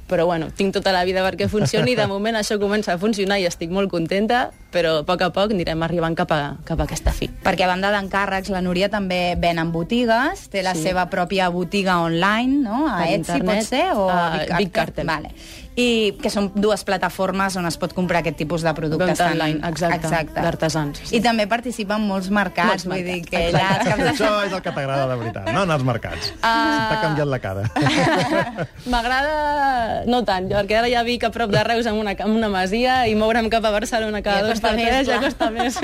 Però 0.08 0.24
bueno, 0.24 0.48
tinc 0.56 0.72
tota 0.72 0.92
la 0.92 1.04
vida 1.04 1.24
perquè 1.24 1.50
funcioni 1.52 1.92
i 1.92 1.96
de 1.98 2.06
moment 2.08 2.38
això 2.38 2.56
comença 2.60 2.94
a 2.94 3.00
funcionar 3.00 3.40
i 3.40 3.48
estic 3.48 3.72
molt 3.72 3.90
contenta, 3.92 4.48
però 4.72 4.98
a 5.00 5.04
poc 5.08 5.22
a 5.24 5.30
poc 5.32 5.54
anirem 5.54 5.82
arribant 5.86 6.16
cap 6.18 6.32
a, 6.32 6.40
cap 6.68 6.80
a 6.80 6.84
aquesta 6.88 7.12
fi. 7.16 7.30
Perquè 7.44 7.64
a 7.64 7.70
banda 7.70 7.92
d'encàrrecs, 7.94 8.50
la 8.52 8.60
Núria 8.64 8.90
també 8.92 9.34
ven 9.40 9.58
en 9.62 9.70
botigues, 9.72 10.48
té 10.52 10.62
la 10.62 10.74
Sí. 10.74 10.82
seva 10.90 11.06
pròpia 11.08 11.48
botiga 11.48 12.00
online, 12.04 12.62
no? 12.66 12.86
A 12.88 12.98
Per 13.04 13.06
Etsy 13.06 13.14
internet, 13.22 13.62
pot 13.62 13.70
ser? 13.70 13.86
O 13.96 14.08
a 14.10 14.26
a 14.44 14.58
Big 14.58 14.70
Cartel. 14.72 15.06
Vale. 15.08 15.32
I 15.78 16.16
que 16.18 16.26
són 16.28 16.48
dues 16.58 16.82
plataformes 16.82 17.54
on 17.54 17.64
es 17.68 17.76
pot 17.78 17.92
comprar 17.94 18.18
aquest 18.18 18.34
tipus 18.36 18.64
de 18.66 18.72
productes. 18.74 19.06
Venda 19.06 19.24
tan- 19.28 19.36
online, 19.38 19.60
exacte, 19.68 20.40
d'artesans, 20.42 20.98
sí. 21.06 21.16
I 21.16 21.20
també 21.22 21.46
participa 21.46 21.94
en 21.94 22.02
molts 22.08 22.30
mercats, 22.34 22.66
Molts 22.66 22.84
vull 22.90 23.04
dir 23.06 23.20
mercats, 23.22 23.30
que 23.30 23.42
allà... 23.52 23.68
els 23.76 23.86
caps 23.86 24.02
de 24.02 24.08
Això 24.10 24.32
és 24.48 24.52
el 24.58 24.62
que 24.64 24.72
t'agrada 24.74 25.06
de 25.06 25.16
veritat, 25.22 25.52
no? 25.54 25.62
En 25.62 25.70
els 25.70 25.84
mercats. 25.86 26.32
Uh... 26.42 26.42
T'ha 26.42 26.98
canviat 27.04 27.30
la 27.30 27.38
cara. 27.38 27.62
M'agrada... 28.90 30.02
No 30.10 30.24
tant, 30.26 30.48
jo, 30.50 30.56
perquè 30.58 30.78
ara 30.80 30.90
ja 30.90 31.04
vic 31.06 31.24
a 31.26 31.30
prop 31.34 31.50
de 31.52 31.62
Reus 31.66 31.86
amb 31.90 32.00
una, 32.02 32.14
amb 32.18 32.34
una 32.36 32.48
masia 32.52 33.04
i 33.06 33.14
moure'm 33.18 33.48
cap 33.52 33.64
a 33.64 33.72
Barcelona 33.74 34.20
cada 34.22 34.42
Ja 34.42 34.48
dos 34.50 34.57
costa 34.60 34.72
més, 34.76 35.06
ja 35.06 35.18
clar. 35.18 35.24
costa 35.24 35.50
més. 35.50 35.78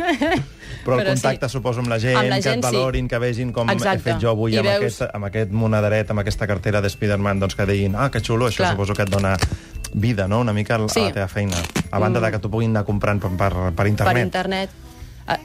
Però 0.85 0.99
el 0.99 1.01
Però 1.01 1.13
contacte, 1.15 1.49
sí. 1.49 1.53
suposo, 1.53 1.81
amb 1.81 1.89
la 1.89 1.99
gent, 1.99 2.17
Amb 2.19 2.29
la 2.29 2.37
que 2.37 2.43
gent, 2.43 2.59
et 2.65 2.69
sí. 2.71 2.77
valorin, 2.77 3.07
que 3.09 3.19
vegin 3.19 3.53
com 3.53 3.71
Exacte. 3.71 3.97
he 4.11 4.13
fet 4.13 4.21
jo 4.21 4.31
avui 4.31 4.53
I 4.55 4.59
amb, 4.59 4.69
veus- 4.69 4.83
aquest, 5.01 5.15
amb 5.15 5.25
aquest 5.31 5.51
monederet, 5.53 6.11
amb 6.11 6.21
aquesta 6.21 6.47
cartera 6.47 6.83
de 6.83 6.91
Spiderman, 6.91 7.41
doncs 7.41 7.55
que 7.57 7.65
diguin, 7.67 7.95
ah, 7.97 8.11
que 8.11 8.21
xulo, 8.21 8.49
això 8.49 8.59
Clar. 8.67 8.73
suposo 8.73 8.93
que 8.95 9.03
et 9.03 9.09
dona 9.11 9.37
vida, 9.95 10.29
no?, 10.29 10.41
una 10.41 10.53
mica 10.53 10.75
a 10.77 10.89
Sí. 10.89 11.01
la 11.01 11.13
teva 11.13 11.29
feina. 11.29 11.57
A 11.91 11.99
banda 11.99 12.21
de 12.21 12.31
que 12.33 12.39
t'ho 12.39 12.51
puguin 12.51 12.71
anar 12.71 12.85
comprant 12.85 13.21
per, 13.23 13.31
per, 13.37 13.53
per 13.53 13.73
per 13.75 13.87
internet. 13.87 14.25
internet. 14.25 14.71
Ah, 15.27 15.39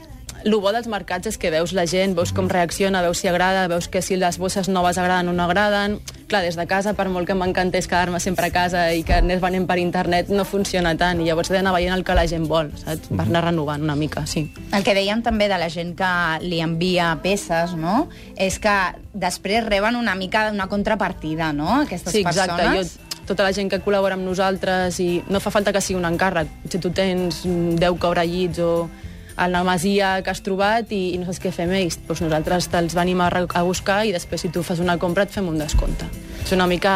El 0.44 0.54
bo 0.56 0.72
dels 0.72 0.86
mercats 0.88 1.26
és 1.26 1.36
que 1.38 1.50
veus 1.50 1.72
la 1.72 1.86
gent, 1.86 2.14
veus 2.16 2.32
com 2.32 2.48
reacciona, 2.48 3.00
veus 3.02 3.18
si 3.18 3.28
agrada, 3.28 3.66
veus 3.68 3.88
que 3.88 4.00
si 4.02 4.16
les 4.16 4.38
bosses 4.38 4.68
noves 4.68 4.96
agraden 4.98 5.28
o 5.28 5.32
no 5.32 5.42
agraden. 5.44 6.00
Clar, 6.30 6.44
des 6.46 6.54
de 6.54 6.62
casa, 6.70 6.92
per 6.94 7.08
molt 7.10 7.26
que 7.26 7.34
m'encantés 7.34 7.88
quedar-me 7.90 8.20
sempre 8.22 8.46
a 8.46 8.52
casa 8.54 8.84
i 8.94 9.02
que 9.02 9.16
anés 9.18 9.40
venent 9.42 9.64
per 9.66 9.80
internet, 9.82 10.28
no 10.30 10.44
funciona 10.46 10.92
tant. 10.94 11.18
I 11.18 11.26
llavors 11.26 11.50
he 11.50 11.56
d'anar 11.56 11.72
veient 11.74 11.96
el 11.96 12.04
que 12.06 12.14
la 12.14 12.22
gent 12.30 12.46
vol, 12.46 12.70
saps? 12.78 13.10
Per 13.10 13.24
anar 13.26 13.42
renovant 13.48 13.82
una 13.82 13.96
mica, 13.98 14.22
sí. 14.30 14.44
El 14.70 14.86
que 14.86 14.94
dèiem 14.94 15.24
també 15.26 15.50
de 15.50 15.58
la 15.58 15.66
gent 15.74 15.96
que 15.98 16.12
li 16.44 16.62
envia 16.62 17.10
peces, 17.24 17.74
no? 17.74 18.04
És 18.38 18.60
que 18.62 18.76
després 19.10 19.66
reben 19.66 19.98
una 19.98 20.14
mica 20.14 20.46
una 20.54 20.68
contrapartida, 20.70 21.50
no? 21.52 21.80
Aquestes 21.82 22.14
sí, 22.14 22.22
exacte. 22.22 22.62
persones. 22.62 22.94
Jo, 22.94 23.26
tota 23.32 23.42
la 23.42 23.50
gent 23.54 23.70
que 23.70 23.82
col·labora 23.82 24.14
amb 24.14 24.26
nosaltres 24.26 25.02
i 25.02 25.24
no 25.34 25.42
fa 25.42 25.50
falta 25.50 25.74
que 25.74 25.82
sigui 25.82 25.98
un 25.98 26.06
encàrrec. 26.06 26.46
Si 26.70 26.78
tu 26.78 26.94
tens 26.94 27.42
mm, 27.42 27.74
10 27.82 27.98
cobrellits 27.98 28.62
o 28.62 28.74
a 29.40 29.48
la 29.48 29.62
masia 29.64 30.18
que 30.22 30.28
has 30.34 30.42
trobat 30.44 30.90
i, 30.92 31.14
i 31.14 31.18
no 31.20 31.24
saps 31.24 31.40
què 31.40 31.52
fer 31.54 31.64
amb 31.64 31.78
ells, 31.78 31.96
doncs 32.04 32.20
nosaltres 32.26 32.68
te'ls 32.68 32.96
venim 32.98 33.22
a, 33.24 33.30
a 33.32 33.62
buscar 33.64 34.02
i 34.04 34.12
després 34.12 34.44
si 34.44 34.50
tu 34.52 34.62
fas 34.66 34.82
una 34.84 34.98
compra 35.00 35.24
et 35.24 35.32
fem 35.32 35.48
un 35.48 35.56
descompte. 35.60 36.04
És 36.44 36.52
una 36.56 36.66
mica 36.68 36.92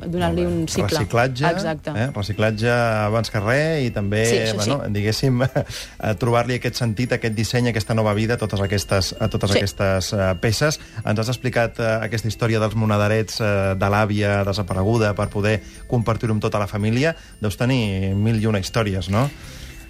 donar-li 0.00 0.46
un 0.46 0.62
cicle. 0.70 0.88
Reciclatge, 0.94 1.44
Exacte. 1.50 1.92
eh? 1.92 2.06
reciclatge 2.14 2.70
abans 2.70 3.28
que 3.30 3.42
res 3.42 3.84
i 3.84 3.90
també, 3.92 4.22
Sí, 4.30 4.38
bueno, 4.56 4.78
sí. 4.86 4.92
diguéssim, 4.94 5.42
eh, 5.44 6.14
trobar-li 6.20 6.56
aquest 6.56 6.78
sentit, 6.80 7.12
aquest 7.18 7.34
disseny, 7.36 7.68
aquesta 7.72 7.94
nova 7.98 8.14
vida 8.16 8.38
a 8.38 8.40
totes 8.40 8.62
aquestes, 8.64 9.12
a 9.20 9.28
totes 9.28 9.50
Sí. 9.50 9.58
aquestes 9.58 10.12
uh, 10.14 10.32
peces. 10.40 10.78
Ens 11.04 11.20
has 11.20 11.28
explicat 11.34 11.78
uh, 11.82 11.98
aquesta 12.06 12.30
història 12.30 12.62
dels 12.62 12.78
monaderets 12.78 13.40
uh, 13.42 13.74
de 13.76 13.90
l'àvia 13.92 14.44
desapareguda 14.46 15.12
per 15.18 15.28
poder 15.28 15.58
compartir-ho 15.90 16.38
amb 16.38 16.42
tota 16.42 16.62
la 16.62 16.70
família. 16.70 17.16
Deus 17.42 17.58
tenir 17.60 18.14
mil 18.14 18.40
i 18.40 18.46
una 18.46 18.62
històries, 18.62 19.10
no? 19.10 19.26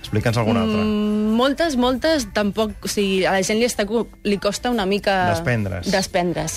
Explica'ns 0.01 0.39
alguna 0.41 0.63
altra. 0.65 0.81
Mm, 0.81 1.35
moltes, 1.37 1.77
moltes, 1.77 2.27
tampoc... 2.35 2.73
O 2.85 2.89
sigui, 2.89 3.21
a 3.29 3.35
la 3.37 3.45
gent 3.47 3.61
li, 3.61 3.69
està, 3.69 3.85
li 4.25 4.39
costa 4.41 4.73
una 4.73 4.87
mica... 4.89 5.17
Desprendre's. 5.35 5.91
Desprendre's. 5.93 6.57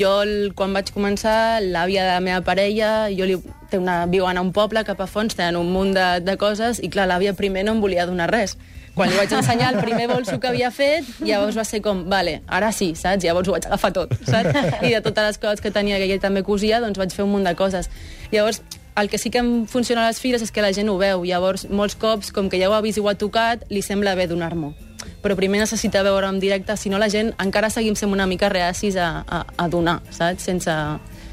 Jo, 0.00 0.14
quan 0.58 0.74
vaig 0.74 0.90
començar, 0.94 1.62
l'àvia 1.62 2.08
de 2.08 2.16
la 2.16 2.24
meva 2.24 2.42
parella, 2.46 3.08
jo 3.14 3.28
li, 3.30 3.38
té 3.70 3.78
una, 3.78 4.02
viuen 4.10 4.36
a 4.36 4.44
un 4.44 4.50
poble 4.56 4.82
cap 4.88 5.00
a 5.00 5.08
fons, 5.10 5.38
tenen 5.38 5.60
un 5.60 5.70
munt 5.72 5.94
de, 5.96 6.08
de 6.26 6.36
coses, 6.40 6.82
i 6.82 6.90
clar, 6.90 7.06
l'àvia 7.10 7.36
primer 7.38 7.64
no 7.68 7.78
em 7.78 7.82
volia 7.84 8.08
donar 8.10 8.28
res. 8.34 8.58
Quan 8.96 9.08
li 9.08 9.14
vaig 9.16 9.30
ensenyar 9.32 9.70
el 9.70 9.78
primer 9.84 10.08
bolso 10.10 10.40
que 10.42 10.48
havia 10.50 10.72
fet, 10.74 11.06
llavors 11.22 11.56
va 11.56 11.62
ser 11.64 11.78
com, 11.84 12.02
vale, 12.10 12.40
ara 12.50 12.72
sí, 12.74 12.90
saps? 12.98 13.22
Llavors 13.22 13.48
ho 13.48 13.54
vaig 13.54 13.68
agafar 13.68 13.92
tot, 13.94 14.16
saps? 14.26 14.50
I 14.82 14.90
de 14.96 15.00
totes 15.04 15.28
les 15.28 15.38
coses 15.40 15.62
que 15.62 15.70
tenia, 15.70 16.00
que 16.02 16.10
ell 16.10 16.22
també 16.22 16.42
cosia, 16.42 16.82
doncs 16.82 16.98
vaig 16.98 17.14
fer 17.14 17.22
un 17.24 17.30
munt 17.36 17.46
de 17.46 17.54
coses. 17.56 17.86
Llavors, 18.34 18.60
el 18.96 19.08
que 19.08 19.18
sí 19.18 19.30
que 19.30 19.42
funciona 19.66 20.04
a 20.04 20.10
les 20.10 20.20
fires 20.20 20.42
és 20.42 20.50
que 20.50 20.62
la 20.62 20.72
gent 20.72 20.88
ho 20.90 20.96
veu. 20.98 21.24
Llavors, 21.24 21.66
molts 21.70 21.96
cops, 21.96 22.32
com 22.32 22.50
que 22.50 22.60
ja 22.60 22.70
ho 22.70 22.74
ha 22.74 22.82
vist 22.84 22.98
i 22.98 23.04
ho 23.04 23.08
ha 23.08 23.16
tocat, 23.18 23.64
li 23.70 23.82
sembla 23.82 24.16
bé 24.18 24.26
donar-m'ho. 24.30 24.72
Però 25.20 25.36
primer 25.36 25.60
necessita 25.60 26.02
veure 26.04 26.28
en 26.28 26.40
directe, 26.40 26.76
si 26.76 26.90
no 26.92 26.98
la 26.98 27.10
gent 27.12 27.32
encara 27.40 27.70
seguim 27.70 27.96
sent 27.96 28.12
una 28.12 28.26
mica 28.26 28.48
reacis 28.48 28.96
a, 28.96 29.24
a, 29.26 29.44
a 29.56 29.68
donar, 29.68 30.00
saps? 30.10 30.48
Sense... 30.48 30.76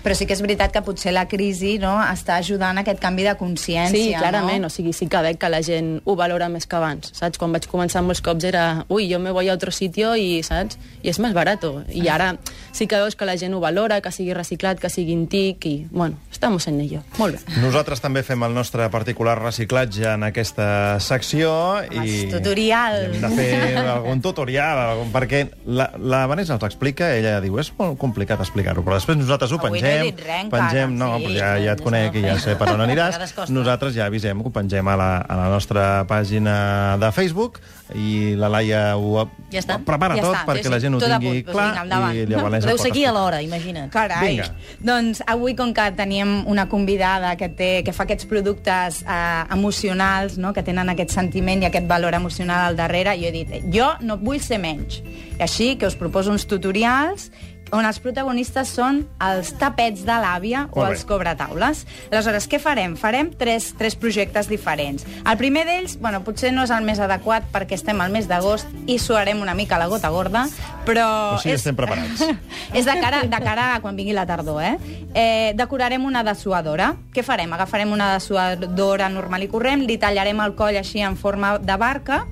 Però 0.08 0.16
sí 0.16 0.24
que 0.24 0.38
és 0.38 0.40
veritat 0.40 0.72
que 0.72 0.80
potser 0.86 1.12
la 1.12 1.26
crisi 1.28 1.74
no, 1.84 1.98
està 2.00 2.38
ajudant 2.40 2.78
a 2.80 2.84
aquest 2.86 3.02
canvi 3.04 3.26
de 3.28 3.34
consciència. 3.36 3.92
Sí, 3.92 4.14
clarament, 4.16 4.62
No? 4.64 4.70
o 4.72 4.72
sigui, 4.72 4.94
sí 4.96 5.10
que 5.12 5.20
veig 5.20 5.36
que 5.38 5.50
la 5.52 5.60
gent 5.66 5.98
ho 6.08 6.16
valora 6.16 6.48
més 6.48 6.64
que 6.64 6.78
abans, 6.80 7.10
saps? 7.12 7.36
Quan 7.38 7.52
vaig 7.52 7.68
començar 7.68 8.00
molts 8.06 8.22
cops 8.24 8.46
era, 8.48 8.86
ui, 8.88 9.10
jo 9.12 9.20
me 9.20 9.34
voy 9.36 9.50
a 9.52 9.54
otro 9.58 9.70
sitio 9.76 10.14
i, 10.16 10.40
saps? 10.48 10.80
I 11.04 11.12
és 11.12 11.20
més 11.20 11.36
barato. 11.36 11.82
I 11.92 12.08
ara 12.08 12.38
sí 12.72 12.88
que 12.88 12.96
veus 12.96 13.18
que 13.20 13.28
la 13.28 13.36
gent 13.36 13.52
ho 13.58 13.60
valora, 13.60 14.00
que 14.00 14.14
sigui 14.16 14.32
reciclat, 14.38 14.80
que 14.80 14.88
sigui 14.90 15.12
antic 15.18 15.66
i, 15.68 15.76
bueno, 15.92 16.16
estamos 16.32 16.70
en 16.72 16.80
ello. 16.80 17.02
Molt 17.18 17.36
bé. 17.36 17.60
Nosaltres 17.60 18.00
també 18.00 18.24
fem 18.24 18.48
el 18.48 18.56
nostre 18.56 18.88
particular 18.94 19.36
reciclatge 19.42 20.08
en 20.14 20.24
aquesta 20.24 21.02
secció 21.04 21.52
i 21.92 22.00
Els 22.06 22.32
tutorials. 22.32 23.12
i 23.12 23.20
hem 23.20 23.28
de 23.28 23.34
fer 23.36 23.84
algun 23.84 24.24
tutorial, 24.24 24.80
algun, 24.94 25.12
perquè 25.12 25.44
la, 25.66 25.92
la 26.00 26.24
Vanessa 26.32 26.56
ens 26.56 26.64
explica, 26.64 27.12
ella 27.18 27.42
diu, 27.44 27.60
és 27.60 27.74
molt 27.76 28.00
complicat 28.00 28.40
explicar-ho, 28.40 28.88
però 28.88 28.96
després 29.02 29.20
nosaltres 29.20 29.52
ho 29.52 29.60
he 29.68 29.97
pengem, 30.04 30.46
encara. 30.46 30.68
pengem, 30.68 30.94
no, 30.98 31.10
Sí, 31.18 31.26
però 31.26 31.34
ja, 31.38 31.50
ja 31.58 31.72
et 31.74 31.80
ja 31.80 31.84
conec 31.84 32.16
i 32.16 32.24
ja 32.26 32.38
sé 32.40 32.56
per 32.60 32.70
on 32.74 32.82
aniràs, 32.86 33.18
nosaltres 33.58 33.96
ja 33.98 34.06
avisem 34.06 34.42
que 34.44 34.52
ho 34.52 34.54
pengem 34.54 34.88
a 34.88 34.96
la, 35.00 35.10
a 35.22 35.40
la 35.44 35.50
nostra 35.54 36.06
pàgina 36.08 36.98
de 37.02 37.12
Facebook 37.12 37.60
i 37.96 38.36
la 38.36 38.50
Laia 38.52 38.98
ho, 38.98 39.28
Ja 39.52 39.62
està. 39.62 39.78
ho 39.78 39.86
prepara 39.88 40.18
Ja 40.18 40.26
tot 40.26 40.36
està, 40.36 40.46
perquè 40.50 40.66
sí, 40.68 40.72
la 40.74 40.80
gent 40.84 40.98
ho 40.98 41.00
tingui 41.00 41.44
punt, 41.44 41.54
clar 41.54 41.68
i 42.14 42.26
la 42.28 42.44
Vanessa 42.44 42.68
Deu 42.68 42.84
aquí 42.90 43.06
a 43.08 43.14
l'hora, 43.16 43.42
imagina't. 43.42 43.90
Carai. 43.94 44.28
Vinga. 44.28 44.50
Doncs 44.84 45.22
avui, 45.26 45.56
com 45.56 45.74
que 45.74 45.86
teníem 45.96 46.44
una 46.48 46.68
convidada 46.68 47.36
que, 47.40 47.50
té, 47.50 47.70
que 47.86 47.94
fa 47.96 48.04
aquests 48.04 48.28
productes 48.28 49.02
eh, 49.08 49.44
emocionals, 49.56 50.38
no? 50.38 50.54
que 50.54 50.64
tenen 50.64 50.90
aquest 50.94 51.16
sentiment 51.16 51.64
i 51.64 51.70
aquest 51.70 51.88
valor 51.88 52.14
emocional 52.18 52.68
al 52.72 52.76
darrere, 52.80 53.16
jo 53.20 53.30
he 53.30 53.36
dit, 53.36 53.56
jo 53.74 53.94
no 54.02 54.18
vull 54.20 54.42
ser 54.44 54.60
menys. 54.60 55.02
I 55.38 55.44
així 55.48 55.76
que 55.80 55.88
us 55.88 55.96
proposo 55.96 56.32
uns 56.34 56.48
tutorials 56.50 57.32
on 57.72 57.86
els 57.86 58.00
protagonistes 58.04 58.72
són 58.78 59.02
els 59.24 59.52
tapets 59.60 60.04
de 60.08 60.18
l'àvia 60.22 60.66
o 60.72 60.86
els 60.86 61.04
cobretaules. 61.08 61.84
Aleshores, 62.12 62.48
què 62.50 62.60
farem? 62.62 62.96
Farem 63.00 63.32
tres, 63.38 63.72
tres 63.78 63.98
projectes 64.00 64.50
diferents. 64.52 65.06
El 65.28 65.40
primer 65.40 65.66
d'ells, 65.68 65.98
bueno, 66.02 66.22
potser 66.26 66.54
no 66.56 66.64
és 66.68 66.74
el 66.74 66.86
més 66.88 67.02
adequat 67.04 67.50
perquè 67.54 67.78
estem 67.78 68.00
al 68.04 68.14
mes 68.14 68.30
d'agost 68.30 68.72
i 68.88 69.00
suarem 69.02 69.42
una 69.44 69.56
mica 69.58 69.80
la 69.80 69.90
gota 69.92 70.12
gorda, 70.14 70.46
però... 70.88 71.08
O 71.36 71.42
sigui, 71.44 71.58
estem 71.58 71.78
preparats. 71.78 72.24
és 72.78 72.88
de 72.88 72.98
cara, 73.02 73.24
de 73.28 73.42
cara 73.44 73.74
a 73.76 73.82
quan 73.84 73.98
vingui 74.00 74.16
la 74.16 74.28
tardor, 74.30 74.62
eh? 74.64 74.78
eh? 75.14 75.52
Decorarem 75.58 76.06
una 76.08 76.24
dessuadora. 76.28 76.94
Què 77.14 77.26
farem? 77.26 77.54
Agafarem 77.58 77.92
una 77.94 78.14
dessuadora 78.16 79.12
normal 79.12 79.44
i 79.44 79.52
corrent, 79.52 79.86
li 79.88 80.00
tallarem 80.02 80.42
el 80.46 80.56
coll 80.58 80.80
així 80.80 81.04
en 81.04 81.20
forma 81.20 81.58
de 81.60 81.78
barca, 81.80 82.24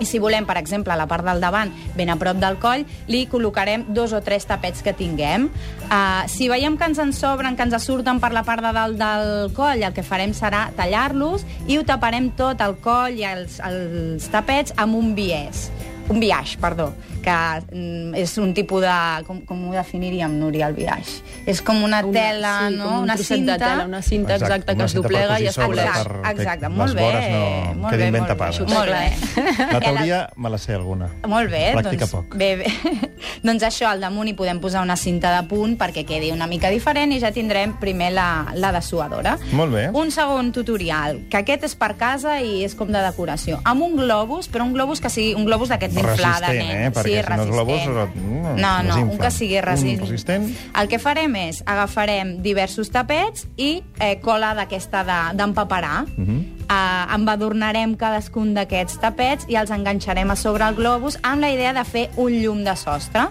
i 0.00 0.06
si 0.08 0.18
volem, 0.18 0.46
per 0.46 0.56
exemple, 0.58 0.92
a 0.92 0.98
la 0.98 1.06
part 1.10 1.26
del 1.26 1.40
davant, 1.42 1.72
ben 1.96 2.10
a 2.10 2.18
prop 2.20 2.38
del 2.42 2.58
coll, 2.62 2.84
li 3.10 3.24
col·locarem 3.30 3.86
dos 3.94 4.14
o 4.16 4.20
tres 4.24 4.46
tapets 4.48 4.82
que 4.82 4.94
tinguem. 4.96 5.48
Uh, 5.86 6.24
si 6.30 6.48
veiem 6.50 6.78
que 6.78 6.88
ens 6.90 7.00
en 7.02 7.14
sobren, 7.16 7.56
que 7.56 7.66
ens 7.66 7.76
surten 7.84 8.20
per 8.22 8.32
la 8.34 8.44
part 8.46 8.64
de 8.64 8.74
dalt 8.74 9.00
del 9.00 9.54
coll, 9.56 9.82
el 9.82 9.94
que 9.94 10.06
farem 10.06 10.34
serà 10.34 10.68
tallar-los 10.76 11.46
i 11.68 11.78
ho 11.78 11.86
taparem 11.86 12.32
tot, 12.38 12.62
el 12.64 12.78
coll 12.84 13.20
i 13.20 13.26
els, 13.28 13.60
els 13.64 14.30
tapets, 14.32 14.74
amb 14.80 14.98
un 14.98 15.14
biès. 15.16 15.68
Un 16.08 16.20
biaix, 16.20 16.56
perdó, 16.60 16.90
que 17.24 17.32
mm, 17.72 18.14
és 18.20 18.34
un 18.38 18.52
tipus 18.52 18.82
de... 18.84 18.94
Com, 19.26 19.38
com 19.48 19.62
ho 19.70 19.72
definiríem, 19.72 20.34
Núria, 20.38 20.66
el 20.68 20.74
biaix? 20.76 21.14
És 21.48 21.62
com 21.64 21.80
una 21.86 22.02
tela, 22.04 22.68
sí, 22.68 22.76
no? 22.76 22.84
Com 22.84 22.96
un 22.98 23.02
una 23.08 23.16
cinta. 23.16 23.52
de 23.56 23.58
tela, 23.64 23.84
una 23.88 24.02
cinta 24.02 24.34
Exacte, 24.34 24.54
exacta, 24.54 24.72
una 24.74 24.84
que 24.84 24.86
es 24.90 24.94
doblega 24.94 25.38
i 25.40 25.46
es 25.48 25.56
cobreix. 25.56 25.88
per- 25.88 26.18
Exacte, 26.20 26.42
exacte, 26.42 26.68
molt 26.68 26.92
les 26.92 26.94
bé. 26.94 27.02
vores 27.02 27.30
no 27.32 27.80
molt 27.80 27.94
quedin 27.94 28.04
bé, 28.04 28.10
ben 28.10 28.20
molt 28.20 28.28
bé. 28.28 28.34
tapades. 28.34 28.60
Molt 28.68 28.90
bé. 28.92 29.64
La 29.74 29.80
teoria 29.80 30.18
me 30.36 30.50
la 30.50 30.58
sé 30.58 30.74
alguna. 30.74 31.08
Molt 31.26 31.50
bé, 31.50 31.62
Pràctica 31.74 32.04
doncs, 32.06 32.12
poc. 32.12 32.36
bé, 32.36 32.50
bé. 32.56 32.68
doncs 33.48 33.62
això, 33.64 33.88
al 33.88 34.00
damunt 34.04 34.28
hi 34.28 34.34
podem 34.36 34.60
posar 34.60 34.82
una 34.84 34.96
cinta 35.00 35.32
de 35.40 35.48
punt 35.48 35.78
perquè 35.80 36.04
quedi 36.04 36.30
una 36.32 36.46
mica 36.46 36.68
diferent 36.70 37.12
i 37.16 37.20
ja 37.22 37.32
tindrem 37.32 37.76
primer 37.80 38.12
la, 38.12 38.28
la 38.54 38.72
dessuadora. 38.76 39.38
Molt 39.52 39.72
bé. 39.72 39.86
Un 39.96 40.10
segon 40.12 40.52
tutorial, 40.52 41.22
que 41.30 41.40
aquest 41.40 41.64
és 41.70 41.74
per 41.80 41.94
casa 41.96 42.36
i 42.44 42.62
és 42.64 42.74
com 42.76 42.92
de 42.92 43.00
decoració. 43.00 43.60
Amb 43.64 43.82
un 43.88 43.96
globus, 43.96 44.50
però 44.52 44.68
un 44.68 44.74
globus 44.76 45.00
que 45.00 45.08
sigui 45.12 45.32
un 45.34 45.44
globus 45.48 45.72
d'aquests 45.72 45.93
d'inflada, 45.94 46.48
Resistent, 46.48 46.70
eh? 46.70 46.90
Perquè 46.90 47.02
sí, 47.02 47.10
si 47.10 47.14
no 47.14 47.42
és 47.42 47.48
resistent. 47.86 48.14
mm, 48.14 48.60
no, 48.60 48.82
no, 48.82 48.96
un 49.12 49.18
que 49.18 49.30
sigui 49.30 49.60
resistent. 49.60 50.00
Un 50.02 50.08
resistent? 50.08 50.48
El 50.80 50.88
que 50.88 50.98
farem 50.98 51.36
és 51.36 51.62
agafarem 51.66 52.42
diversos 52.42 52.90
tapets 52.90 53.46
i 53.56 53.82
eh, 54.00 54.18
cola 54.20 54.54
d'aquesta 54.54 55.04
de- 55.04 55.36
d'empaperar. 55.36 56.04
De, 56.06 56.12
Mhm. 56.22 56.40
eh, 56.68 57.14
embadurnarem 57.14 57.94
cadascun 57.96 58.54
d'aquests 58.54 58.98
tapets 59.00 59.46
i 59.48 59.56
els 59.56 59.70
enganxarem 59.70 60.30
a 60.30 60.36
sobre 60.36 60.64
el 60.68 60.74
globus 60.74 61.18
amb 61.22 61.40
la 61.40 61.50
idea 61.50 61.72
de 61.72 61.84
fer 61.84 62.10
un 62.16 62.32
llum 62.42 62.64
de 62.64 62.76
sostre. 62.76 63.28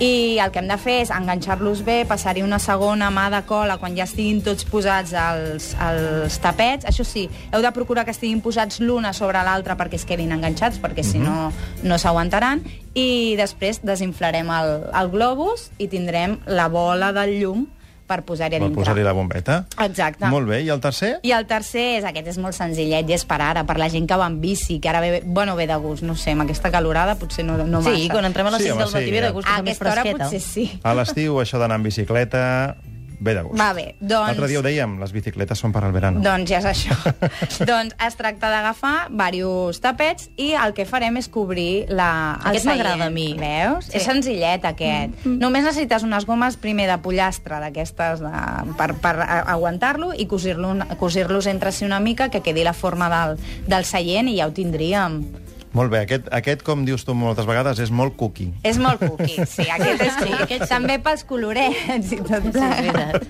I 0.00 0.38
el 0.40 0.48
que 0.48 0.62
hem 0.62 0.68
de 0.70 0.78
fer 0.80 0.94
és 1.02 1.10
enganxar-los 1.12 1.82
bé, 1.84 1.98
passar-hi 2.08 2.40
una 2.40 2.56
segona 2.56 3.10
mà 3.12 3.26
de 3.34 3.42
cola 3.44 3.74
quan 3.76 3.92
ja 3.98 4.06
estiguin 4.08 4.38
tots 4.40 4.64
posats 4.64 5.12
els, 5.12 5.66
els 5.76 6.38
tapets. 6.40 6.88
Això 6.88 7.04
sí, 7.04 7.26
heu 7.52 7.60
de 7.60 7.72
procurar 7.76 8.06
que 8.08 8.14
estiguin 8.16 8.40
posats 8.40 8.80
l'una 8.80 9.12
sobre 9.12 9.42
l'altra 9.44 9.76
perquè 9.76 10.00
es 10.00 10.06
quedin 10.08 10.32
enganxats, 10.32 10.80
perquè 10.80 11.04
si 11.04 11.20
no, 11.20 11.50
no 11.84 11.98
s'aguantaran. 12.00 12.64
I 12.96 13.36
després 13.36 13.82
desinflarem 13.84 14.48
el, 14.56 14.72
el 14.88 15.12
globus 15.12 15.68
i 15.76 15.90
tindrem 15.92 16.38
la 16.48 16.70
bola 16.72 17.12
del 17.12 17.36
llum 17.36 17.68
per 18.10 18.20
posar-hi 18.26 18.56
a 18.56 18.58
Per 18.58 18.66
dintre. 18.66 18.80
posar-hi 18.82 19.04
la 19.06 19.12
bombeta. 19.14 19.60
Exacte. 19.86 20.26
Molt 20.32 20.48
bé, 20.50 20.60
i 20.66 20.68
el 20.74 20.80
tercer? 20.82 21.12
I 21.22 21.30
el 21.36 21.46
tercer 21.46 21.86
és, 22.00 22.04
aquest 22.10 22.26
és 22.34 22.38
molt 22.42 22.56
senzillet 22.58 23.08
i 23.08 23.14
és 23.14 23.24
per 23.24 23.38
ara, 23.46 23.62
per 23.68 23.78
la 23.78 23.88
gent 23.92 24.08
que 24.10 24.18
va 24.18 24.26
en 24.26 24.40
bici, 24.42 24.80
que 24.82 24.90
ara 24.90 25.00
ve, 25.04 25.22
bueno, 25.24 25.54
ve 25.56 25.68
de 25.70 25.76
gust, 25.80 26.02
no 26.02 26.16
sé, 26.18 26.34
amb 26.34 26.42
aquesta 26.48 26.72
calorada 26.74 27.14
potser 27.20 27.44
no, 27.46 27.56
no 27.62 27.80
massa. 27.80 27.94
Sí, 27.96 28.08
quan 28.10 28.26
entrem 28.26 28.50
a 28.50 28.56
les 28.56 28.62
Sí, 28.66 28.68
6 28.68 28.74
home, 28.74 28.84
del 28.84 28.92
matí 28.98 29.04
sí, 29.06 29.10
ve 29.12 29.20
de 29.20 29.26
ja. 29.28 29.32
gust, 29.32 29.48
a 29.48 29.50
que 29.54 29.60
és 29.60 29.64
més 29.64 29.76
aquesta 29.80 29.92
hora 29.92 30.02
fresqueta. 30.02 30.24
potser 30.24 30.40
sí. 30.40 30.80
A 30.82 30.94
l'estiu, 30.98 31.38
això 31.40 31.58
d'anar 31.62 31.76
en 31.80 31.86
bicicleta, 31.86 32.42
ve 33.20 33.34
de 33.36 33.42
gust. 33.44 33.60
Va 33.60 33.72
bé, 33.76 33.94
doncs... 34.00 34.32
L'altre 34.32 34.48
dia 34.48 34.60
ho 34.60 34.64
dèiem, 34.64 34.98
les 35.00 35.12
bicicletes 35.12 35.60
són 35.60 35.72
per 35.72 35.84
al 35.84 35.92
verano. 35.92 36.22
Doncs 36.24 36.50
ja 36.50 36.60
és 36.62 36.68
això. 36.70 36.96
doncs 37.70 37.94
es 38.00 38.16
tracta 38.18 38.50
d'agafar 38.52 39.10
diversos 39.10 39.80
tapets 39.80 40.30
i 40.40 40.52
el 40.56 40.74
que 40.74 40.86
farem 40.88 41.18
és 41.20 41.28
cobrir 41.28 41.86
la, 41.88 42.38
el 42.40 42.54
Aquest 42.54 42.68
m'agrada 42.68 43.08
a 43.08 43.12
mi. 43.12 43.28
Veus? 43.38 43.90
Sí. 43.90 43.98
És 43.98 44.08
senzillet, 44.08 44.64
aquest. 44.64 45.12
Mm 45.12 45.24
-hmm. 45.24 45.38
Només 45.40 45.64
necessites 45.64 46.02
unes 46.02 46.26
gomes 46.26 46.56
primer 46.56 46.88
de 46.88 46.98
pollastre 46.98 47.60
d'aquestes 47.60 48.20
de... 48.20 48.32
per, 48.76 48.94
per 48.94 49.16
aguantar-lo 49.46 50.12
i 50.14 50.26
cosir-los 50.26 50.96
cosir 50.98 51.26
entre 51.46 51.72
si 51.72 51.84
una 51.84 52.00
mica 52.00 52.28
que 52.28 52.40
quedi 52.40 52.64
la 52.64 52.72
forma 52.72 53.08
del, 53.08 53.38
del 53.66 53.84
seient 53.84 54.28
i 54.28 54.38
ja 54.38 54.46
ho 54.46 54.52
tindríem. 54.52 55.24
Molt 55.70 55.92
bé, 55.92 56.00
aquest, 56.02 56.26
aquest, 56.34 56.64
com 56.66 56.82
dius 56.82 57.04
tu 57.06 57.14
moltes 57.14 57.46
vegades, 57.46 57.78
és 57.78 57.92
molt 57.94 58.16
cookie. 58.18 58.50
És 58.66 58.78
molt 58.82 58.98
cookie, 59.04 59.44
sí, 59.52 59.68
aquest 59.70 60.02
és 60.02 60.16
cookie. 60.18 60.38
Aquest 60.42 60.64
També 60.70 60.96
pels 61.02 61.22
colorets 61.28 62.10
i 62.16 62.18
tot 62.26 62.48
veritat. 62.50 63.22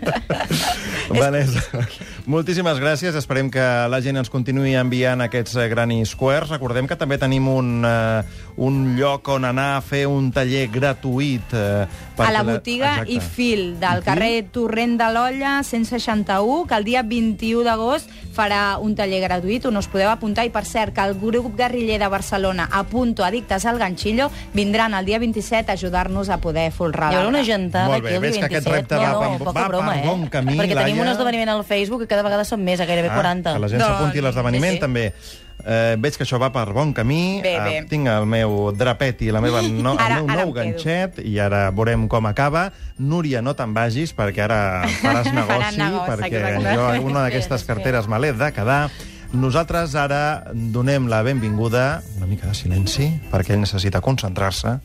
Vanessa, 1.20 1.82
moltíssimes 2.30 2.80
gràcies. 2.80 3.18
Esperem 3.18 3.50
que 3.52 3.64
la 3.92 4.00
gent 4.00 4.16
ens 4.22 4.32
continuï 4.32 4.72
enviant 4.80 5.20
aquests 5.26 5.58
eh, 5.58 5.66
Granny 5.68 5.98
Squares. 6.08 6.48
Recordem 6.54 6.88
que 6.88 6.96
també 6.96 7.18
tenim 7.20 7.50
un, 7.50 7.84
uh, 7.84 8.24
un 8.56 8.94
lloc 8.96 9.28
on 9.34 9.44
anar 9.50 9.74
a 9.74 9.84
fer 9.84 10.06
un 10.08 10.30
taller 10.32 10.64
gratuït. 10.72 11.52
Uh, 11.52 11.84
a 12.20 12.30
la 12.32 12.44
botiga 12.46 12.94
i 13.08 13.18
fil 13.20 13.74
del 13.80 14.00
carrer 14.06 14.46
Torrent 14.54 14.96
de 15.00 15.10
l'Olla 15.12 15.58
161, 15.66 16.64
que 16.68 16.80
el 16.80 16.88
dia 16.88 17.04
21 17.04 17.68
d'agost 17.68 18.12
farà 18.32 18.78
un 18.80 18.94
taller 18.96 19.20
gratuït 19.24 19.66
on 19.68 19.76
us 19.80 19.88
podeu 19.90 20.08
apuntar 20.08 20.46
i 20.46 20.52
per 20.54 20.64
cert 20.68 20.94
que 20.96 21.04
el 21.04 21.16
grup 21.20 21.52
guerriller 21.58 21.98
de 22.00 22.08
Barcelona 22.08 22.29
a 22.32 22.84
Punto 22.84 23.24
Addictes 23.24 23.64
al 23.66 23.78
Ganxillo 23.78 24.30
vindran 24.54 24.94
el 24.94 25.04
dia 25.04 25.18
27 25.18 25.70
a 25.70 25.74
ajudar-nos 25.74 26.28
a 26.28 26.38
poder 26.38 26.70
folrar 26.72 27.12
Hi 27.12 27.16
haurà 27.16 27.28
una 27.28 27.44
gentada 27.44 27.88
Molt 27.88 28.02
bé, 28.04 28.16
aquí 28.16 28.26
el 28.26 28.32
dia 28.32 28.48
que 28.48 28.56
aquest 28.56 28.66
27. 28.68 28.76
repte 28.76 28.94
no, 28.94 29.00
va 29.20 29.28
no, 29.28 29.38
per- 29.38 29.46
va 29.48 29.52
per 29.52 29.68
broma, 29.68 29.98
eh? 29.98 30.06
bon 30.06 30.26
camí, 30.28 30.56
Perquè 30.56 30.74
tenim 30.74 30.96
Laia. 30.96 31.02
un 31.02 31.08
esdeveniment 31.08 31.48
al 31.50 31.64
Facebook 31.64 32.00
que 32.00 32.06
cada 32.08 32.22
vegada 32.22 32.44
són 32.44 32.62
més, 32.64 32.80
a 32.80 32.86
gairebé 32.86 33.08
40. 33.14 33.50
Ah, 33.50 33.54
que 33.54 33.60
la 33.60 33.68
gent 33.68 33.82
s'apunti 33.82 34.18
a 34.18 34.22
l'esdeveniment, 34.22 34.70
sí, 34.72 34.76
sí. 34.76 34.80
també. 34.80 35.12
Eh, 35.60 35.96
veig 36.00 36.16
que 36.16 36.24
això 36.24 36.38
va 36.40 36.48
per 36.54 36.72
bon 36.72 36.94
camí. 36.96 37.40
Bé, 37.44 37.58
bé. 37.60 37.74
Eh, 37.78 37.84
tinc 37.90 38.08
el 38.08 38.24
meu 38.24 38.70
drapet 38.72 39.20
i 39.26 39.30
la 39.30 39.42
meva 39.44 39.60
no, 39.60 39.92
Ara- 39.98 40.16
el 40.20 40.24
meu 40.24 40.32
ara 40.32 40.44
nou 40.46 40.54
quedo. 40.54 40.62
ganxet 40.62 41.18
i 41.22 41.38
ara 41.38 41.66
veurem 41.70 42.06
com 42.08 42.24
acaba. 42.26 42.70
Núria, 42.96 43.42
no 43.42 43.52
te'n 43.54 43.74
vagis 43.76 44.14
perquè 44.16 44.40
ara 44.46 44.60
faràs 45.02 45.28
negoci, 45.36 45.76
negoci, 45.76 46.10
perquè 46.22 46.74
jo 46.74 47.06
una 47.06 47.26
d'aquestes 47.26 47.64
carteres 47.68 48.08
me 48.08 48.18
l'he 48.18 48.32
de 48.32 48.52
quedar. 48.56 48.88
Nosaltres 49.30 49.94
ara 49.94 50.50
donem 50.52 51.06
la 51.06 51.20
benvinguda, 51.22 52.02
una 52.18 52.26
mica 52.26 52.50
de 52.50 52.56
silenci, 52.58 53.06
perquè 53.30 53.54
ell 53.54 53.62
necessita 53.62 54.02
concentrar-se, 54.02 54.78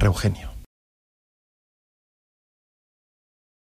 Reugenio. 0.00 0.49